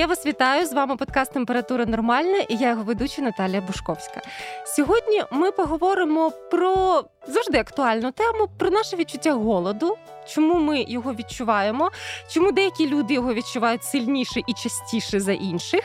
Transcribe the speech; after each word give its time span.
Я 0.00 0.06
вас 0.06 0.26
вітаю 0.26 0.66
з 0.66 0.72
вами 0.72 0.96
подкаст 0.96 1.32
Температура 1.32 1.86
нормальна 1.86 2.38
і 2.48 2.56
я 2.56 2.68
його 2.68 2.82
ведуча 2.82 3.22
Наталія 3.22 3.60
Бушковська. 3.60 4.22
Сьогодні 4.66 5.22
ми 5.32 5.52
поговоримо 5.52 6.30
про 6.50 7.04
завжди 7.26 7.58
актуальну 7.58 8.10
тему 8.10 8.48
про 8.58 8.70
наше 8.70 8.96
відчуття 8.96 9.32
голоду, 9.32 9.96
чому 10.30 10.54
ми 10.54 10.84
його 10.88 11.14
відчуваємо, 11.14 11.90
чому 12.28 12.52
деякі 12.52 12.88
люди 12.88 13.14
його 13.14 13.34
відчувають 13.34 13.84
сильніше 13.84 14.40
і 14.46 14.52
частіше 14.52 15.20
за 15.20 15.32
інших, 15.32 15.80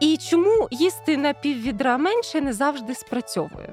і 0.00 0.16
чому 0.16 0.68
їсти 0.70 1.16
на 1.16 1.32
піввідра 1.32 1.98
менше 1.98 2.40
не 2.40 2.52
завжди 2.52 2.94
спрацьовує. 2.94 3.72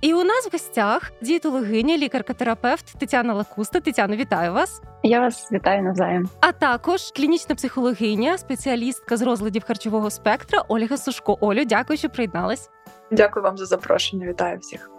І 0.00 0.14
у 0.14 0.24
нас 0.24 0.46
в 0.46 0.52
гостях 0.52 1.12
дієтологиня, 1.22 1.96
лікарка-терапевт 1.96 2.98
Тетяна 2.98 3.34
Лакуста. 3.34 3.80
Тетяно, 3.80 4.16
вітаю 4.16 4.52
вас. 4.52 4.82
Я 5.02 5.20
вас 5.20 5.52
вітаю 5.52 5.82
навзаєм. 5.82 6.28
А 6.40 6.52
також 6.52 7.12
клінічна 7.16 7.54
психологиня, 7.54 8.38
спеціалістка 8.38 9.16
з 9.16 9.22
розладів 9.22 9.64
харчового 9.64 10.10
спектра 10.10 10.64
Ольга 10.68 10.96
Сушко. 10.96 11.38
Олю, 11.40 11.64
дякую, 11.64 11.96
що 11.96 12.08
приєдналась. 12.08 12.70
Дякую 13.10 13.42
вам 13.42 13.56
за 13.56 13.66
запрошення. 13.66 14.26
Вітаю 14.26 14.58
всіх. 14.58 14.90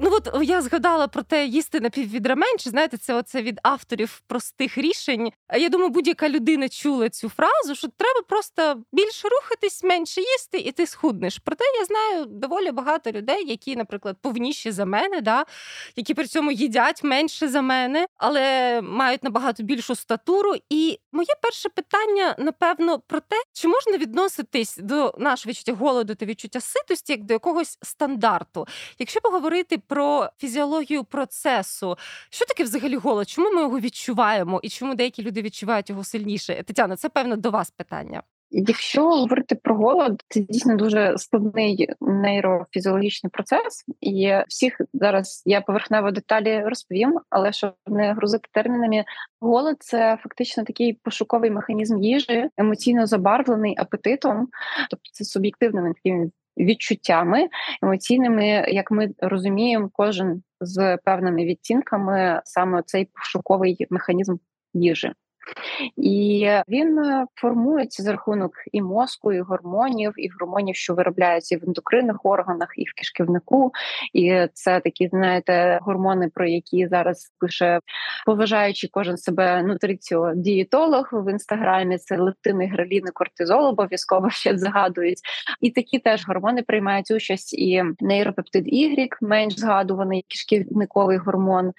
Ну 0.00 0.10
от 0.12 0.28
я 0.42 0.62
згадала 0.62 1.08
про 1.08 1.22
те, 1.22 1.46
їсти 1.46 1.80
на 1.80 1.90
піввідра 1.90 2.34
менше. 2.34 2.70
Знаєте, 2.70 2.96
це 2.96 3.14
оце 3.14 3.42
від 3.42 3.60
авторів 3.62 4.22
простих 4.26 4.78
рішень. 4.78 5.32
Я 5.58 5.68
думаю, 5.68 5.90
будь-яка 5.90 6.28
людина 6.28 6.68
чула 6.68 7.08
цю 7.08 7.28
фразу, 7.28 7.74
що 7.74 7.88
треба 7.96 8.22
просто 8.28 8.82
більше 8.92 9.28
рухатись, 9.28 9.84
менше 9.84 10.20
їсти, 10.20 10.58
і 10.58 10.72
ти 10.72 10.86
схуднеш. 10.86 11.38
Проте 11.44 11.64
я 11.78 11.84
знаю 11.84 12.24
доволі 12.24 12.70
багато 12.70 13.12
людей, 13.12 13.50
які, 13.50 13.76
наприклад, 13.76 14.16
повніші 14.22 14.70
за 14.70 14.84
мене, 14.84 15.20
да, 15.20 15.44
які 15.96 16.14
при 16.14 16.26
цьому 16.26 16.52
їдять 16.52 17.04
менше 17.04 17.48
за 17.48 17.62
мене, 17.62 18.06
але 18.16 18.80
мають 18.82 19.24
набагато 19.24 19.62
більшу 19.62 19.94
статуру. 19.94 20.54
І 20.70 20.98
моє 21.12 21.34
перше 21.42 21.68
питання, 21.68 22.34
напевно, 22.38 22.98
про 22.98 23.20
те, 23.20 23.36
чи 23.52 23.68
можна 23.68 23.98
відноситись 23.98 24.76
до 24.76 25.14
нашого 25.18 25.50
відчуття 25.50 25.72
голоду 25.72 26.14
та 26.14 26.26
відчуття 26.26 26.60
ситості 26.60 27.12
як 27.12 27.24
до 27.24 27.34
якогось 27.34 27.78
стандарту, 27.82 28.66
якщо 28.98 29.20
поговорити 29.20 29.78
про 29.88 30.28
фізіологію 30.38 31.04
процесу. 31.04 31.96
Що 32.30 32.44
таке 32.44 32.64
взагалі 32.64 32.96
голод? 32.96 33.28
Чому 33.28 33.50
ми 33.50 33.60
його 33.60 33.80
відчуваємо 33.80 34.60
і 34.62 34.68
чому 34.68 34.94
деякі 34.94 35.22
люди 35.22 35.42
відчувають 35.42 35.90
його 35.90 36.04
сильніше? 36.04 36.62
Тетяна, 36.66 36.96
це 36.96 37.08
певно 37.08 37.36
до 37.36 37.50
вас 37.50 37.70
питання. 37.70 38.22
Якщо 38.50 39.08
говорити 39.08 39.54
про 39.54 39.74
голод, 39.74 40.22
це 40.28 40.40
дійсно 40.40 40.76
дуже 40.76 41.18
складний 41.18 41.88
нейрофізіологічний 42.00 43.30
процес, 43.30 43.84
і 44.00 44.32
всіх 44.48 44.80
зараз 44.92 45.42
я 45.46 45.60
поверхнево 45.60 46.10
деталі 46.10 46.62
розповім, 46.64 47.20
але 47.30 47.52
щоб 47.52 47.72
не 47.86 48.12
грузити 48.12 48.48
термінами, 48.52 49.04
голод 49.40 49.76
це 49.80 50.18
фактично 50.22 50.64
такий 50.64 50.92
пошуковий 50.92 51.50
механізм 51.50 52.02
їжі, 52.02 52.48
емоційно 52.56 53.06
забарвлений 53.06 53.74
апетитом, 53.78 54.48
тобто 54.90 55.10
це 55.12 55.24
суб'єктивними 55.24 55.94
такими 55.94 56.30
відчуттями 56.58 57.48
емоційними, 57.82 58.46
як 58.68 58.90
ми 58.90 59.08
розуміємо, 59.18 59.90
кожен 59.92 60.42
з 60.60 60.96
певними 61.04 61.44
відтінками 61.44 62.40
саме 62.44 62.82
цей 62.86 63.04
пошуковий 63.04 63.86
механізм 63.90 64.36
їжі. 64.74 65.12
І 65.96 66.48
він 66.68 66.98
е, 66.98 67.26
формується 67.34 68.02
за 68.02 68.12
рахунок 68.12 68.52
і 68.72 68.82
мозку, 68.82 69.32
і 69.32 69.40
гормонів, 69.40 70.12
і 70.16 70.28
гормонів, 70.40 70.76
що 70.76 70.94
виробляються 70.94 71.54
і 71.54 71.58
в 71.58 71.64
ендокринних 71.64 72.16
органах, 72.22 72.68
і 72.76 72.82
в 72.82 72.92
кишківнику. 72.96 73.72
І 74.12 74.46
це 74.52 74.80
такі, 74.80 75.08
знаєте, 75.08 75.78
гормони, 75.82 76.30
про 76.34 76.46
які 76.46 76.88
зараз 76.88 77.32
пише 77.38 77.80
поважаючи 78.26 78.88
кожен 78.92 79.16
себе 79.16 79.62
нутриціодієтолог 79.62 81.08
в 81.12 81.30
інстаграмі. 81.30 81.98
Це 81.98 82.16
лептини, 82.16 82.66
граліни, 82.66 83.10
кортизол 83.14 83.66
обов'язково 83.66 84.30
ще 84.30 84.58
згадують. 84.58 85.18
І 85.60 85.70
такі 85.70 85.98
теж 85.98 86.26
гормони 86.26 86.62
приймають 86.62 87.10
участь 87.10 87.54
і 87.58 87.82
нейропептид 88.00 88.66
Y, 88.66 89.08
менш 89.20 89.58
згадуваний 89.58 90.24
кишківниковий 90.28 91.18
гормон. 91.18 91.72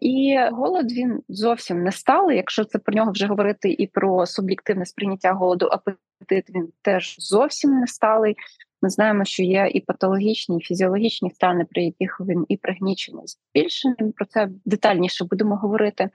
І 0.00 0.38
голод 0.52 0.92
він 0.92 1.22
зовсім 1.28 1.82
не 1.82 1.92
сталий. 1.92 2.36
Якщо 2.36 2.64
це 2.64 2.78
про 2.78 2.94
нього 2.94 3.10
вже 3.14 3.26
говорити 3.26 3.70
і 3.70 3.86
про 3.86 4.26
суб'єктивне 4.26 4.86
сприйняття 4.86 5.32
голоду, 5.32 5.66
апетит 5.66 6.50
він 6.50 6.68
теж 6.82 7.16
зовсім 7.18 7.80
не 7.80 7.86
сталий. 7.86 8.36
Ми 8.82 8.90
знаємо, 8.90 9.24
що 9.24 9.42
є 9.42 9.70
і 9.74 9.80
патологічні, 9.80 10.58
і 10.58 10.60
фізіологічні 10.60 11.30
стани, 11.30 11.64
при 11.70 11.84
яких 11.84 12.20
він 12.20 12.46
і 12.48 12.56
пригнічений 12.56 13.24
збільшеним. 13.26 14.12
Про 14.12 14.26
це 14.26 14.48
детальніше 14.64 15.24
будемо 15.24 15.56
говорити. 15.56 16.10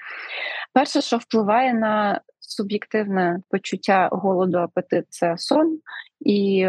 Перше, 0.73 1.01
що 1.01 1.17
впливає 1.17 1.73
на 1.73 2.21
суб'єктивне 2.39 3.41
почуття 3.49 4.09
голоду, 4.11 4.57
апетит 4.57 5.05
це 5.09 5.37
сон 5.37 5.79
і 6.19 6.67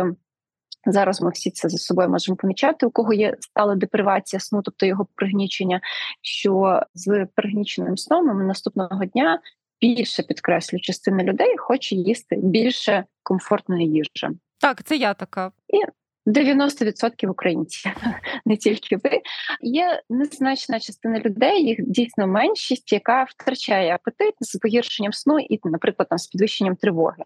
Зараз 0.87 1.23
ми 1.23 1.31
всі 1.31 1.51
це 1.51 1.69
за 1.69 1.79
собою 1.79 2.09
можемо 2.09 2.37
помічати, 2.37 2.87
у 2.87 2.91
кого 2.91 3.13
є 3.13 3.37
стала 3.41 3.75
депривація 3.75 4.41
сну, 4.41 4.63
тобто 4.63 4.87
його 4.87 5.07
пригнічення, 5.15 5.81
що 6.23 6.83
з 6.95 7.27
пригніченим 7.35 7.97
сном 7.97 8.47
наступного 8.47 9.05
дня 9.05 9.41
більше 9.81 10.23
підкреслю 10.23 10.79
частина 10.81 11.25
людей 11.25 11.57
хоче 11.57 11.95
їсти 11.95 12.37
більше 12.37 13.05
комфортної 13.23 13.89
їжі. 13.89 14.29
Так, 14.61 14.85
це 14.85 14.97
я 14.97 15.15
така. 15.15 15.53
І 15.69 15.79
90% 16.27 17.29
українців, 17.29 17.93
не 18.47 18.57
тільки 18.57 18.97
ви. 18.97 19.21
Є 19.61 20.03
незначна 20.11 20.81
частина 20.81 21.21
людей, 21.21 21.67
їх 21.67 21.79
дійсно 21.81 22.27
меншість, 22.27 22.93
яка 22.93 23.25
втрачає 23.25 23.95
апетит 23.95 24.35
з 24.41 24.59
погіршенням 24.59 25.13
сну 25.13 25.39
і, 25.39 25.61
наприклад, 25.65 26.09
там 26.09 26.19
з 26.19 26.27
підвищенням 26.27 26.77
тривоги. 26.77 27.25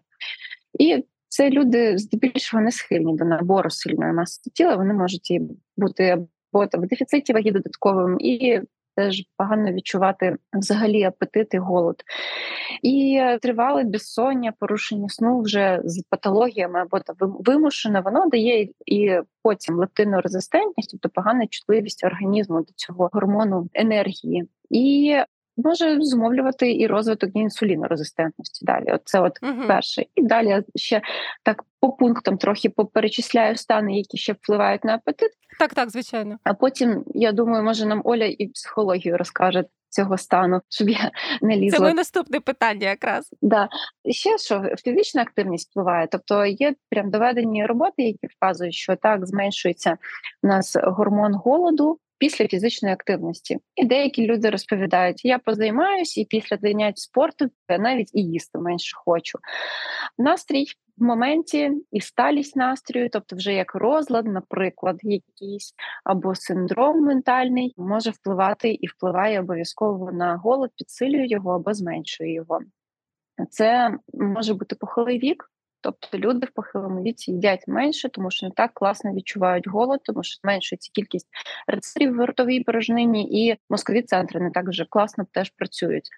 І 0.79 1.03
це 1.27 1.49
люди 1.49 1.97
здебільшого 1.97 2.63
не 2.63 2.71
схильні 2.71 3.17
до 3.17 3.25
набору 3.25 3.69
сильної 3.69 4.13
маси 4.13 4.51
тіла. 4.53 4.75
Вони 4.75 4.93
можуть 4.93 5.31
і 5.31 5.41
бути 5.77 6.17
або 6.51 6.65
в 6.73 6.87
дефіциті 6.87 7.33
ваги 7.33 7.51
додатковим 7.51 8.17
і 8.19 8.61
теж 8.95 9.23
погано 9.37 9.71
відчувати 9.71 10.35
взагалі 10.53 11.03
апетит 11.03 11.53
і 11.53 11.57
голод. 11.57 12.03
І 12.81 13.21
тривале 13.41 13.83
безсоння, 13.83 14.53
порушення 14.59 15.09
сну 15.09 15.41
вже 15.41 15.81
з 15.83 16.03
патологіями 16.09 16.79
або 16.79 16.99
та 16.99 17.13
вимушене, 17.19 18.01
воно 18.01 18.25
дає 18.25 18.69
і 18.85 19.19
потім 19.43 19.75
лептинну 19.75 20.21
резистентність, 20.21 20.91
тобто 20.91 21.09
погана 21.09 21.47
чутливість 21.47 22.03
організму 22.03 22.59
до 22.59 22.73
цього 22.75 23.09
гормону 23.13 23.69
енергії. 23.73 24.47
І 24.69 25.15
може 25.57 26.01
зумовлювати 26.01 26.73
і 26.73 26.87
розвиток 26.87 27.29
інсулінорезистентності. 27.33 28.65
Далі, 28.65 28.85
Оце 28.87 29.19
от 29.19 29.43
uh 29.43 29.67
перше. 29.67 30.05
І 30.15 30.23
далі 30.23 30.63
ще 30.75 31.01
так 31.43 31.63
по 31.79 31.91
пунктам 31.91 32.37
трохи 32.37 32.69
поперечисляю 32.69 33.55
стани, 33.55 33.97
які 33.97 34.17
ще 34.17 34.33
впливають 34.33 34.83
на 34.83 34.95
апетит. 34.95 35.31
Так, 35.59 35.73
так, 35.73 35.89
звичайно. 35.89 36.37
А 36.43 36.53
потім 36.53 37.03
я 37.07 37.31
думаю, 37.31 37.63
може 37.63 37.85
нам 37.85 38.01
Оля 38.03 38.25
і 38.25 38.47
психологію 38.47 39.17
розкаже. 39.17 39.63
Цього 39.89 40.17
стану, 40.17 40.61
щоб 40.69 40.89
я 40.89 41.11
не 41.41 41.57
лізла. 41.57 41.77
Це 41.77 41.83
моє 41.83 41.93
наступне 41.93 42.39
питання, 42.39 42.89
якраз 42.89 43.29
да 43.41 43.69
ще 44.11 44.37
що 44.37 44.63
фізична 44.83 45.21
активність 45.21 45.71
впливає, 45.71 46.07
тобто 46.11 46.45
є 46.45 46.75
прям 46.89 47.11
доведені 47.11 47.65
роботи, 47.65 48.03
які 48.03 48.27
вказують, 48.37 48.73
що 48.73 48.95
так 48.95 49.25
зменшується 49.25 49.97
у 50.43 50.47
нас 50.47 50.77
гормон 50.83 51.33
голоду, 51.33 51.99
після 52.17 52.47
фізичної 52.47 52.93
активності. 52.93 53.57
І 53.75 53.85
деякі 53.85 54.25
люди 54.25 54.49
розповідають: 54.49 55.25
я 55.25 55.39
позаймаюсь, 55.39 56.17
і 56.17 56.25
після 56.25 56.57
занять 56.57 56.97
спорту 56.97 57.45
я 57.69 57.77
навіть 57.77 58.09
і 58.13 58.21
їсти 58.21 58.59
менше 58.59 58.97
хочу. 59.05 59.39
Настрій 60.17 60.65
в 60.97 61.03
моменті 61.03 61.71
і 61.91 62.01
сталість 62.01 62.55
настрою, 62.55 63.09
тобто, 63.11 63.35
вже 63.35 63.53
як 63.53 63.75
розлад, 63.75 64.25
наприклад, 64.25 64.99
якийсь 65.03 65.73
або 66.03 66.35
синдром 66.35 67.05
ментальний, 67.05 67.73
може 67.77 68.09
впливати 68.09 68.71
і 68.71 68.87
впливає 68.87 69.39
обов'язково 69.39 70.11
на 70.11 70.35
голод, 70.35 70.69
підсилює 70.77 71.27
його 71.27 71.51
або 71.51 71.73
зменшує 71.73 72.33
його. 72.33 72.59
Це 73.49 73.97
може 74.13 74.53
бути 74.53 74.75
похилий 74.75 75.19
вік, 75.19 75.51
Тобто 75.85 76.17
люди 76.17 76.47
в 76.47 76.51
похилому 76.51 77.01
віці 77.01 77.31
їдять 77.31 77.67
менше, 77.67 78.09
тому 78.09 78.31
що 78.31 78.45
не 78.45 78.51
так 78.55 78.71
класно 78.73 79.13
відчувають 79.13 79.67
голод, 79.67 79.99
тому 80.03 80.23
що 80.23 80.39
зменшується 80.41 80.91
кількість 80.93 81.27
рецепторів 81.67 82.15
в 82.15 82.25
ротовій 82.25 82.63
порожнині, 82.63 83.49
і 83.49 83.57
мозкові 83.69 84.01
центри 84.01 84.39
не 84.39 84.51
так 84.51 84.67
вже 84.67 84.85
класно 84.89 85.25
теж 85.31 85.49
працюють. 85.49 86.09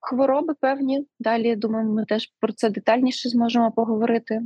Хвороби 0.00 0.54
певні. 0.60 1.06
Далі 1.20 1.56
думаю, 1.56 1.88
ми 1.88 2.04
теж 2.04 2.32
про 2.40 2.52
це 2.52 2.70
детальніше 2.70 3.28
зможемо 3.28 3.72
поговорити. 3.72 4.40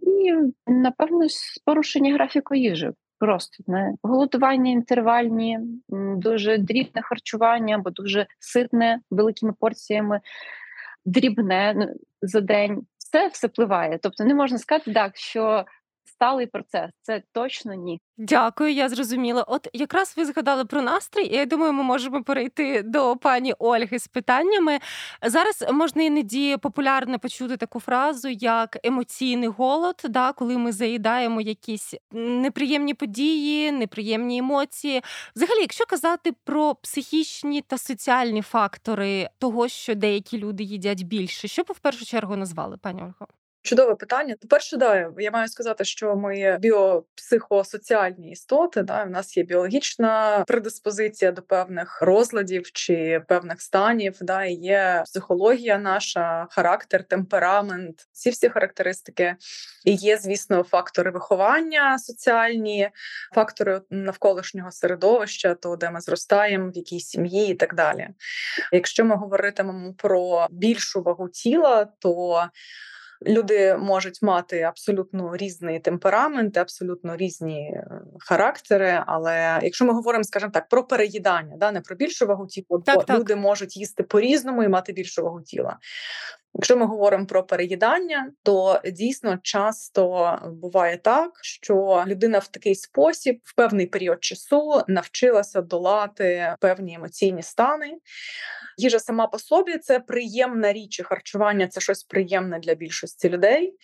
І 0.00 0.34
напевно 0.66 1.26
порушення 1.64 2.14
графіку 2.14 2.54
їжі. 2.54 2.90
Просто 3.18 3.64
не 3.66 3.94
голодування 4.02 4.70
інтервальні, 4.70 5.58
дуже 6.16 6.58
дрібне 6.58 7.02
харчування, 7.02 7.74
або 7.74 7.90
дуже 7.90 8.26
ситне 8.38 9.00
великими 9.10 9.52
порціями, 9.60 10.20
дрібне 11.04 11.88
за 12.22 12.40
день 12.40 12.86
це 13.12 13.28
все 13.28 13.46
впливає. 13.46 13.98
Тобто 14.02 14.24
не 14.24 14.34
можна 14.34 14.58
сказати 14.58 14.92
так, 14.92 15.16
що 15.16 15.64
сталий 16.22 16.46
процес. 16.46 16.90
Це 17.02 17.22
точно 17.32 17.74
ні. 17.74 18.00
Дякую, 18.16 18.72
я 18.72 18.88
зрозуміла. 18.88 19.42
От 19.42 19.68
якраз 19.72 20.14
ви 20.16 20.24
згадали 20.24 20.64
про 20.64 20.82
настрій, 20.82 21.24
і 21.24 21.34
я 21.34 21.46
думаю, 21.46 21.72
ми 21.72 21.82
можемо 21.82 22.22
перейти 22.22 22.82
до 22.82 23.16
пані 23.16 23.54
Ольги 23.58 23.98
з 23.98 24.08
питаннями. 24.08 24.78
Зараз 25.22 25.64
можна 25.72 26.02
іноді 26.02 26.56
популярно 26.56 27.18
почути 27.18 27.56
таку 27.56 27.80
фразу, 27.80 28.28
як 28.28 28.78
емоційний 28.82 29.48
голод, 29.48 30.02
да, 30.04 30.32
коли 30.32 30.58
ми 30.58 30.72
заїдаємо 30.72 31.40
якісь 31.40 31.94
неприємні 32.12 32.94
події, 32.94 33.72
неприємні 33.72 34.38
емоції. 34.38 35.02
Взагалі, 35.36 35.60
якщо 35.60 35.86
казати 35.86 36.32
про 36.44 36.74
психічні 36.74 37.60
та 37.60 37.78
соціальні 37.78 38.42
фактори 38.42 39.28
того, 39.38 39.68
що 39.68 39.94
деякі 39.94 40.38
люди 40.38 40.64
їдять 40.64 41.02
більше, 41.02 41.48
що 41.48 41.62
б 41.62 41.66
в 41.68 41.78
першу 41.78 42.04
чергу 42.04 42.36
назвали, 42.36 42.76
пані 42.76 43.02
Ольго? 43.02 43.26
Чудове 43.64 43.94
питання. 43.94 44.36
По-перше, 44.40 44.76
да, 44.76 45.10
я 45.18 45.30
маю 45.30 45.48
сказати, 45.48 45.84
що 45.84 46.16
ми 46.16 46.58
біопсихосоціальні 46.60 48.30
істоти. 48.30 48.82
Да, 48.82 49.04
У 49.04 49.10
нас 49.10 49.36
є 49.36 49.42
біологічна 49.42 50.44
предиспозиція 50.48 51.32
до 51.32 51.42
певних 51.42 52.02
розладів 52.02 52.72
чи 52.72 53.22
певних 53.28 53.60
станів. 53.60 54.16
Да, 54.20 54.44
і 54.44 54.52
Є 54.52 55.02
психологія, 55.04 55.78
наша 55.78 56.46
характер, 56.50 57.04
темперамент, 57.04 58.08
ці 58.12 58.30
всі 58.30 58.48
характеристики. 58.48 59.36
І 59.84 59.94
є, 59.94 60.18
звісно, 60.18 60.62
фактори 60.62 61.10
виховання 61.10 61.98
соціальні, 61.98 62.90
фактори 63.34 63.80
навколишнього 63.90 64.70
середовища, 64.70 65.54
то 65.54 65.76
де 65.76 65.90
ми 65.90 66.00
зростаємо, 66.00 66.70
в 66.70 66.76
якій 66.76 67.00
сім'ї 67.00 67.48
і 67.48 67.54
так 67.54 67.74
далі. 67.74 68.08
Якщо 68.72 69.04
ми 69.04 69.16
говоритимемо 69.16 69.94
про 69.94 70.46
більшу 70.50 71.02
вагу 71.02 71.28
тіла, 71.28 71.88
то 71.98 72.42
Люди 73.26 73.76
можуть 73.76 74.22
мати 74.22 74.62
абсолютно 74.62 75.36
різний 75.36 75.80
темперамент, 75.80 76.56
абсолютно 76.56 77.16
різні 77.16 77.60
е, 77.60 78.00
характери. 78.18 79.02
Але 79.06 79.60
якщо 79.62 79.84
ми 79.84 79.92
говоримо, 79.92 80.24
скажімо 80.24 80.50
так, 80.54 80.68
про 80.68 80.84
переїдання, 80.84 81.56
да 81.56 81.72
не 81.72 81.80
про 81.80 81.96
більшу 81.96 82.26
вагу 82.26 82.46
тіла, 82.46 82.80
так, 82.86 83.04
то 83.04 83.18
люди 83.18 83.36
можуть 83.36 83.76
їсти 83.76 84.02
по 84.02 84.20
різному 84.20 84.62
і 84.62 84.68
мати 84.68 84.92
більшу 84.92 85.22
вагу 85.22 85.40
тіла. 85.40 85.78
Якщо 86.54 86.76
ми 86.76 86.86
говоримо 86.86 87.26
про 87.26 87.42
переїдання, 87.42 88.32
то 88.42 88.80
дійсно 88.92 89.38
часто 89.42 90.38
буває 90.62 90.96
так, 90.96 91.30
що 91.42 92.04
людина 92.06 92.38
в 92.38 92.48
такий 92.48 92.74
спосіб 92.74 93.40
в 93.44 93.54
певний 93.54 93.86
період 93.86 94.24
часу 94.24 94.82
навчилася 94.88 95.62
долати 95.62 96.54
певні 96.60 96.94
емоційні 96.94 97.42
стани. 97.42 97.98
Їжа 98.76 98.98
сама 98.98 99.26
по 99.26 99.38
собі 99.38 99.78
це 99.78 100.00
приємна 100.00 100.72
річ, 100.72 101.00
і 101.00 101.02
харчування 101.02 101.68
це 101.68 101.80
щось 101.80 102.04
приємне 102.04 102.58
для 102.58 102.74
більшості 102.74 103.28
людей, 103.28 103.76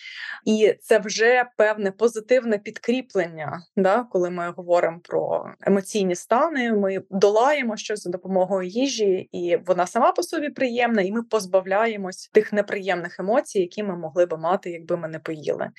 і 0.44 0.75
це 0.81 0.99
вже 0.99 1.44
певне 1.56 1.91
позитивне 1.91 2.59
підкріплення. 2.59 3.62
Да? 3.76 4.06
Коли 4.11 4.31
ми 4.31 4.53
говоримо 4.56 5.00
про 5.03 5.50
емоційні 5.61 6.15
стани, 6.15 6.73
ми 6.73 7.03
долаємо 7.11 7.76
щось 7.76 8.03
за 8.03 8.11
допомогою 8.11 8.69
їжі, 8.69 9.29
і 9.32 9.59
вона 9.67 9.87
сама 9.87 10.12
по 10.12 10.23
собі 10.23 10.49
приємна, 10.49 11.03
і 11.03 11.12
ми 11.12 11.23
позбавляємось 11.23 12.31
тих 12.32 12.53
неприємних 12.58 13.20
емоцій, 13.20 13.60
які 13.60 13.82
ми 13.82 13.96
могли 13.96 14.26
би 14.26 14.37
мати, 14.37 14.70
якби 14.70 14.96
ми 14.96 15.08
не 15.08 15.19
поїли. 15.19 15.70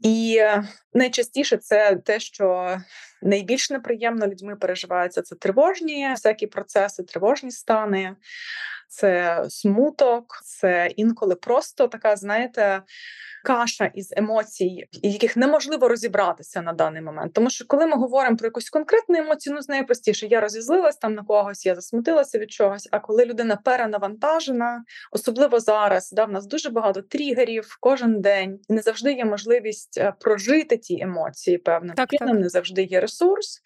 І 0.00 0.40
найчастіше 0.94 1.56
це 1.56 1.96
те, 1.96 2.20
що 2.20 2.76
найбільш 3.22 3.70
неприємно 3.70 4.26
людьми 4.26 4.56
переживається, 4.56 5.22
це 5.22 5.36
тривожні 5.36 6.08
всякі 6.10 6.46
процеси, 6.46 7.02
тривожні 7.02 7.50
стани, 7.50 8.16
це 8.88 9.44
смуток, 9.48 10.40
це 10.44 10.90
інколи 10.96 11.34
просто 11.34 11.88
така, 11.88 12.16
знаєте, 12.16 12.82
каша 13.44 13.90
із 13.94 14.12
емоцій, 14.16 14.88
яких 14.92 15.36
неможливо 15.36 15.88
розібратися 15.88 16.62
на 16.62 16.72
даний 16.72 17.02
момент. 17.02 17.32
Тому 17.32 17.50
що, 17.50 17.64
коли 17.66 17.86
ми 17.86 17.96
говоримо 17.96 18.36
про 18.36 18.46
якусь 18.46 18.70
конкретну 18.70 19.18
емоцію, 19.18 19.54
ну 19.54 19.62
з 19.62 19.68
нею 19.68 19.86
простіше, 19.86 20.26
я 20.26 20.40
розізлилась 20.40 20.96
там 20.96 21.14
на 21.14 21.22
когось, 21.22 21.66
я 21.66 21.74
засмутилася 21.74 22.38
від 22.38 22.50
чогось. 22.52 22.88
А 22.90 22.98
коли 22.98 23.24
людина 23.24 23.56
перенавантажена, 23.56 24.84
особливо 25.12 25.60
зараз, 25.60 26.12
да, 26.12 26.24
в 26.24 26.30
нас 26.30 26.46
дуже 26.46 26.70
багато 26.70 27.02
тригерів 27.02 27.76
кожен 27.80 28.20
день, 28.20 28.60
не 28.68 28.82
завжди 28.82 29.12
є 29.12 29.24
можливість 29.24 29.98
е, 29.98 30.12
прожити 30.20 30.76
ті 30.76 31.00
емоції 31.00 31.58
певним 31.58 31.94
чином, 32.10 32.40
не 32.40 32.48
завжди 32.48 32.82
є 32.82 33.00
ресурс. 33.08 33.60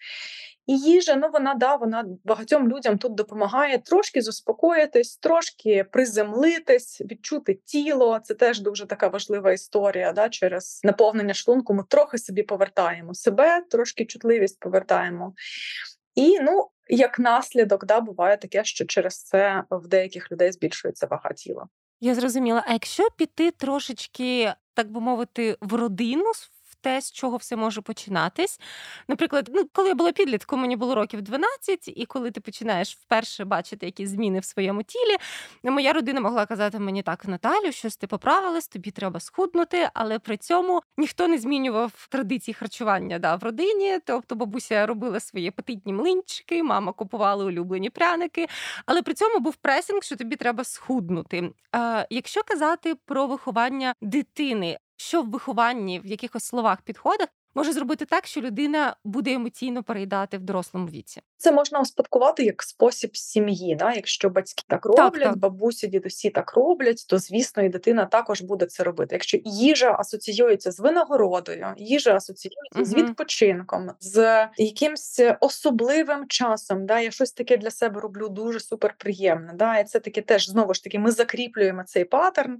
І 0.67 0.77
їжа, 0.77 1.15
ну 1.15 1.29
вона 1.33 1.53
да, 1.53 1.75
вона 1.75 2.05
багатьом 2.23 2.69
людям 2.69 2.97
тут 2.97 3.15
допомагає 3.15 3.77
трошки 3.77 4.21
заспокоїтись, 4.21 5.17
трошки 5.17 5.83
приземлитись, 5.91 7.01
відчути 7.01 7.59
тіло. 7.65 8.19
Це 8.23 8.33
теж 8.33 8.59
дуже 8.59 8.85
така 8.85 9.07
важлива 9.07 9.51
історія. 9.51 10.13
Да, 10.13 10.29
Через 10.29 10.81
наповнення 10.83 11.33
шлунку 11.33 11.73
ми 11.73 11.83
трохи 11.89 12.17
собі 12.17 12.43
повертаємо 12.43 13.13
себе, 13.13 13.63
трошки 13.69 14.05
чутливість 14.05 14.59
повертаємо. 14.59 15.33
І 16.15 16.39
ну, 16.39 16.67
як 16.87 17.19
наслідок, 17.19 17.85
да, 17.85 18.01
буває 18.01 18.37
таке, 18.37 18.63
що 18.63 18.85
через 18.85 19.23
це 19.23 19.63
в 19.71 19.87
деяких 19.87 20.31
людей 20.31 20.51
збільшується 20.51 21.07
вага 21.07 21.33
тіла. 21.33 21.67
Я 22.01 22.15
зрозуміла. 22.15 22.63
А 22.67 22.73
якщо 22.73 23.07
піти 23.17 23.51
трошечки, 23.51 24.53
так 24.73 24.91
би 24.91 24.99
мовити, 24.99 25.57
в 25.61 25.73
родину 25.73 26.31
те, 26.83 27.01
з 27.01 27.11
чого 27.11 27.37
все 27.37 27.55
може 27.55 27.81
починатись. 27.81 28.59
Наприклад, 29.07 29.49
ну, 29.53 29.69
коли 29.73 29.87
я 29.87 29.95
була 29.95 30.11
підлітком, 30.11 30.61
мені 30.61 30.75
було 30.75 30.95
років 30.95 31.21
12, 31.21 31.87
і 31.87 32.05
коли 32.05 32.31
ти 32.31 32.41
починаєш 32.41 32.95
вперше 32.95 33.45
бачити 33.45 33.85
якісь 33.85 34.09
зміни 34.09 34.39
в 34.39 34.45
своєму 34.45 34.83
тілі, 34.83 35.17
моя 35.63 35.93
родина 35.93 36.21
могла 36.21 36.45
казати 36.45 36.79
мені 36.79 37.03
так, 37.03 37.25
Наталю, 37.25 37.71
щось 37.71 37.97
ти 37.97 38.07
поправилась, 38.07 38.67
тобі 38.67 38.91
треба 38.91 39.19
схуднути, 39.19 39.89
але 39.93 40.19
при 40.19 40.37
цьому 40.37 40.81
ніхто 40.97 41.27
не 41.27 41.37
змінював 41.37 42.07
традиції 42.09 42.55
харчування 42.55 43.19
да, 43.19 43.35
в 43.35 43.43
родині. 43.43 43.99
Тобто 44.05 44.35
бабуся 44.35 44.85
робила 44.85 45.19
свої 45.19 45.47
апетитні 45.47 45.93
млинчики, 45.93 46.63
мама 46.63 46.91
купувала 46.91 47.45
улюблені 47.45 47.89
пряники, 47.89 48.47
але 48.85 49.01
при 49.01 49.13
цьому 49.13 49.39
був 49.39 49.55
пресинг, 49.55 50.03
що 50.03 50.15
тобі 50.15 50.35
треба 50.35 50.63
схуднути. 50.63 51.53
А, 51.71 52.05
Якщо 52.09 52.43
казати 52.43 52.95
про 53.05 53.27
виховання 53.27 53.93
дитини, 54.01 54.77
що 55.03 55.21
в 55.21 55.29
вихованні, 55.29 55.99
в 55.99 56.05
якихось 56.05 56.43
словах, 56.43 56.81
підходах 56.81 57.27
може 57.55 57.73
зробити 57.73 58.05
так, 58.05 58.27
що 58.27 58.41
людина 58.41 58.95
буде 59.03 59.33
емоційно 59.33 59.83
переїдати 59.83 60.37
в 60.37 60.41
дорослому 60.41 60.87
віці. 60.87 61.21
Це 61.43 61.51
можна 61.51 61.79
успадкувати 61.79 62.43
як 62.43 62.63
спосіб 62.63 63.17
сім'ї. 63.17 63.75
Да? 63.75 63.93
Якщо 63.93 64.29
батьки 64.29 64.63
так 64.67 64.85
роблять, 64.85 65.13
так, 65.13 65.23
так. 65.23 65.37
бабусі, 65.37 65.87
дідусі 65.87 66.29
так 66.29 66.53
роблять, 66.53 67.05
то 67.09 67.17
звісно 67.17 67.63
і 67.63 67.69
дитина 67.69 68.05
також 68.05 68.41
буде 68.41 68.65
це 68.65 68.83
робити. 68.83 69.15
Якщо 69.15 69.37
їжа 69.43 69.95
асоціюється 69.99 70.71
з 70.71 70.79
винагородою, 70.79 71.67
їжа 71.77 72.15
асоціюється 72.15 72.79
угу. 72.79 72.85
з 72.85 72.93
відпочинком, 72.93 73.91
з 73.99 74.47
якимсь 74.57 75.21
особливим 75.39 76.27
часом, 76.27 76.85
да, 76.85 76.99
я 76.99 77.11
щось 77.11 77.31
таке 77.31 77.57
для 77.57 77.71
себе 77.71 78.01
роблю 78.01 78.29
дуже 78.29 78.59
суперприємне. 78.59 79.53
Да? 79.55 79.79
І 79.79 79.83
це 79.83 79.99
таке 79.99 80.21
теж 80.21 80.49
знову 80.49 80.73
ж 80.73 80.83
таки 80.83 80.99
ми 80.99 81.11
закріплюємо 81.11 81.83
цей 81.85 82.05
паттерн. 82.05 82.59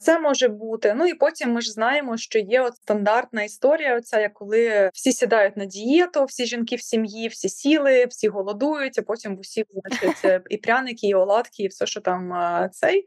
Це 0.00 0.18
може 0.18 0.48
бути. 0.48 0.94
Ну 0.96 1.06
і 1.06 1.14
потім 1.14 1.52
ми 1.52 1.60
ж 1.60 1.72
знаємо, 1.72 2.16
що 2.16 2.38
є 2.38 2.60
от 2.60 2.76
стандартна 2.76 3.42
історія. 3.42 3.96
Оця 3.96 4.28
коли 4.28 4.90
всі 4.94 5.12
сідають 5.12 5.56
на 5.56 5.64
дієту, 5.64 6.24
всі 6.24 6.46
жінки 6.46 6.76
в 6.76 6.82
сім'ї, 6.82 7.28
всі 7.28 7.48
сіли, 7.48 8.06
всі 8.10 8.28
голодують, 8.28 8.98
а 8.98 9.02
потім 9.02 9.36
в 9.36 9.40
усіх 9.40 9.64
значить 9.74 10.24
е, 10.24 10.42
і 10.50 10.56
пряники, 10.56 11.06
і 11.06 11.14
оладки, 11.14 11.62
і 11.62 11.68
все, 11.68 11.86
що 11.86 12.00
там 12.00 12.32
цей. 12.72 13.06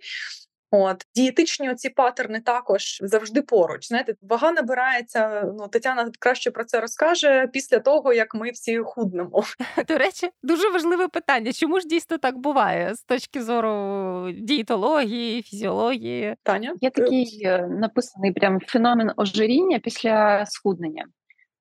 От 0.75 1.05
дієтичні 1.15 1.69
оці 1.69 1.89
патерни 1.89 2.39
також 2.39 3.00
завжди 3.01 3.41
поруч. 3.41 3.88
Знаєте, 3.88 4.15
вага 4.22 4.51
набирається. 4.51 5.51
Ну 5.60 5.67
Тетяна 5.67 6.12
краще 6.19 6.51
про 6.51 6.63
це 6.63 6.81
розкаже 6.81 7.48
після 7.53 7.79
того, 7.79 8.13
як 8.13 8.36
ми 8.36 8.51
всі 8.51 8.77
худнемо. 8.77 9.43
До 9.88 9.98
речі, 9.98 10.29
дуже 10.43 10.69
важливе 10.69 11.07
питання. 11.07 11.53
Чому 11.53 11.79
ж 11.79 11.88
дійсно 11.88 12.17
так 12.17 12.38
буває 12.38 12.95
з 12.95 13.03
точки 13.03 13.43
зору 13.43 14.31
дієтології, 14.31 15.41
фізіології? 15.41 16.36
Таня 16.43 16.75
є 16.81 16.89
такий 16.89 17.41
е, 17.45 17.67
написаний 17.67 18.31
прям 18.31 18.60
феномен 18.67 19.12
ожиріння 19.17 19.79
після 19.79 20.45
схуднення. 20.45 21.05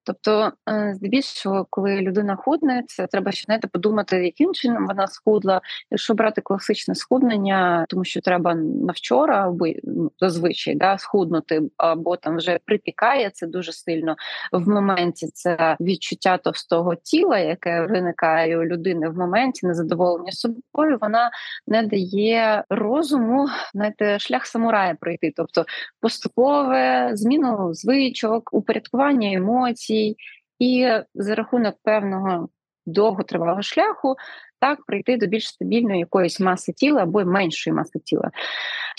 Тобто, 0.04 0.52
е, 0.68 0.94
здебільшого, 0.94 1.66
коли 1.70 2.00
людина 2.00 2.36
худне, 2.36 2.82
це 2.86 3.06
треба 3.06 3.32
ще 3.32 3.44
знаєте, 3.44 3.68
подумати, 3.68 4.24
яким 4.24 4.54
чином 4.54 4.86
вона 4.86 5.06
схудла. 5.06 5.60
Якщо 5.90 6.14
брати 6.14 6.40
класичне 6.40 6.94
схуднення, 6.94 7.86
тому 7.88 8.04
що 8.04 8.20
треба 8.20 8.54
на 8.54 8.92
вчора, 8.92 9.46
або 9.46 9.66
ну, 9.84 10.10
зазвичай 10.20 10.74
да, 10.74 10.98
схуднути, 10.98 11.62
або 11.76 12.16
там 12.16 12.36
вже 12.36 12.58
припікає 12.64 13.30
це 13.30 13.46
дуже 13.46 13.72
сильно 13.72 14.16
в 14.52 14.68
моменті. 14.68 15.26
Це 15.34 15.76
відчуття 15.80 16.38
товстого 16.38 16.94
тіла, 16.94 17.38
яке 17.38 17.86
виникає 17.86 18.58
у 18.58 18.64
людини 18.64 19.08
в 19.08 19.18
моменті 19.18 19.66
незадоволення 19.66 20.32
собою. 20.32 20.98
Вона 21.00 21.30
не 21.66 21.82
дає 21.82 22.64
розуму, 22.70 23.48
знаєте, 23.74 24.18
шлях 24.18 24.46
самурая 24.46 24.94
пройти, 25.00 25.32
тобто 25.36 25.64
поступове 26.00 27.10
зміну 27.12 27.74
звичок, 27.74 28.48
упорядкування 28.52 29.32
емоцій 29.32 29.91
емоцій, 29.92 30.16
і 30.58 30.88
за 31.14 31.34
рахунок 31.34 31.74
певного 31.82 32.48
довготривалого 32.86 33.62
шляху 33.62 34.16
так 34.60 34.84
прийти 34.86 35.16
до 35.16 35.26
більш 35.26 35.48
стабільної 35.48 35.98
якоїсь 35.98 36.40
маси 36.40 36.72
тіла 36.72 37.02
або 37.02 37.24
меншої 37.24 37.74
маси 37.74 37.98
тіла. 37.98 38.30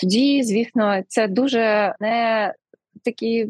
Тоді, 0.00 0.42
звісно, 0.42 1.02
це 1.08 1.28
дуже 1.28 1.94
не 2.00 2.54
такі 3.04 3.48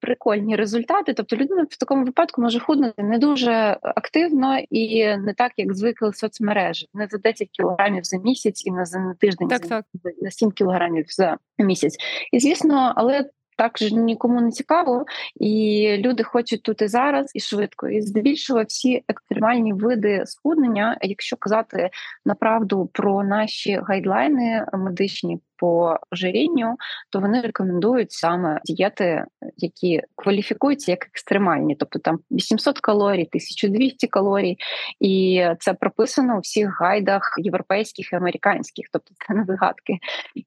прикольні 0.00 0.56
результати. 0.56 1.14
Тобто 1.14 1.36
людина 1.36 1.66
в 1.70 1.76
такому 1.76 2.04
випадку 2.04 2.42
може 2.42 2.60
худнути 2.60 3.02
не 3.02 3.18
дуже 3.18 3.78
активно 3.82 4.58
і 4.70 5.16
не 5.16 5.34
так, 5.36 5.52
як 5.56 5.74
звикли 5.74 6.12
соцмережі, 6.12 6.88
не 6.94 7.08
за 7.10 7.18
10 7.18 7.48
кілограмів 7.52 8.04
за 8.04 8.18
місяць 8.18 8.66
і 8.66 8.70
не 8.70 8.84
за 8.84 9.14
тиждень 9.20 9.48
так, 9.48 9.66
так. 9.66 9.84
на 10.22 10.30
7 10.30 10.50
кілограмів 10.50 11.04
за 11.08 11.38
місяць. 11.58 11.96
І 12.32 12.40
звісно, 12.40 12.92
але 12.96 13.30
так 13.62 13.78
ж 13.78 13.94
нікому 13.94 14.40
не 14.40 14.50
цікаво, 14.50 15.04
і 15.40 15.96
люди 15.98 16.22
хочуть 16.22 16.62
тут 16.62 16.82
і 16.82 16.88
зараз, 16.88 17.30
і 17.34 17.40
швидко. 17.40 17.88
І 17.88 18.00
здебільшого 18.00 18.62
всі 18.62 19.04
екстремальні 19.08 19.72
види 19.72 20.22
схуднення, 20.26 20.98
якщо 21.02 21.36
казати 21.36 21.90
направду 22.24 22.90
про 22.92 23.24
наші 23.24 23.80
гайдлайни 23.82 24.66
медичні 24.72 25.40
по 25.62 25.98
ожирінню, 26.12 26.76
то 27.10 27.20
вони 27.20 27.40
рекомендують 27.40 28.12
саме 28.12 28.60
дієти, 28.64 29.24
які 29.56 30.02
кваліфікуються 30.16 30.90
як 30.90 31.06
екстремальні, 31.06 31.76
тобто 31.76 31.98
там 31.98 32.18
800 32.30 32.80
калорій, 32.80 33.22
1200 33.22 34.06
калорій, 34.06 34.56
і 35.00 35.44
це 35.58 35.74
прописано 35.74 36.36
у 36.36 36.40
всіх 36.40 36.80
гайдах 36.80 37.34
європейських 37.38 38.12
і 38.12 38.16
американських, 38.16 38.86
тобто 38.92 39.14
це 39.26 39.34
не 39.34 39.44
вигадки. 39.44 39.98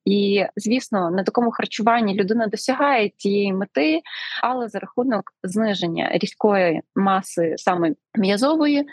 І 0.05 0.45
звісно, 0.55 1.11
на 1.11 1.23
такому 1.23 1.51
харчуванні 1.51 2.13
людина 2.13 2.47
досягає 2.47 3.09
тієї 3.09 3.53
мети, 3.53 4.01
але 4.43 4.67
за 4.67 4.79
рахунок 4.79 5.23
зниження 5.43 6.09
різкої 6.13 6.81
маси 6.95 7.53
саме 7.57 7.93
м'язової. 8.17 8.85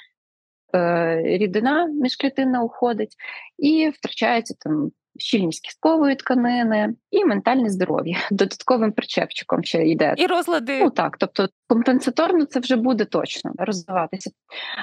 Е, 0.75 1.23
рідина 1.25 1.87
міжклітинна 1.87 2.63
уходить 2.63 3.15
і 3.59 3.89
втрачається 3.89 4.55
там 4.59 4.93
щільність 5.19 5.65
кісткової 5.65 6.17
тканини 6.17 6.95
і 7.11 7.25
ментальне 7.25 7.71
здоров'я. 7.71 8.19
Додатковим 8.31 8.93
причепчиком 8.93 9.65
ще 9.65 9.87
йде 9.87 10.15
і 10.17 10.27
розлади. 10.27 10.79
Ну 10.81 10.91
так, 10.91 11.17
тобто 11.17 11.49
компенсаторно 11.69 12.45
це 12.45 12.61
вже 12.61 12.77
буде 12.77 13.05
точно 13.05 13.53
розвиватися. 13.59 14.31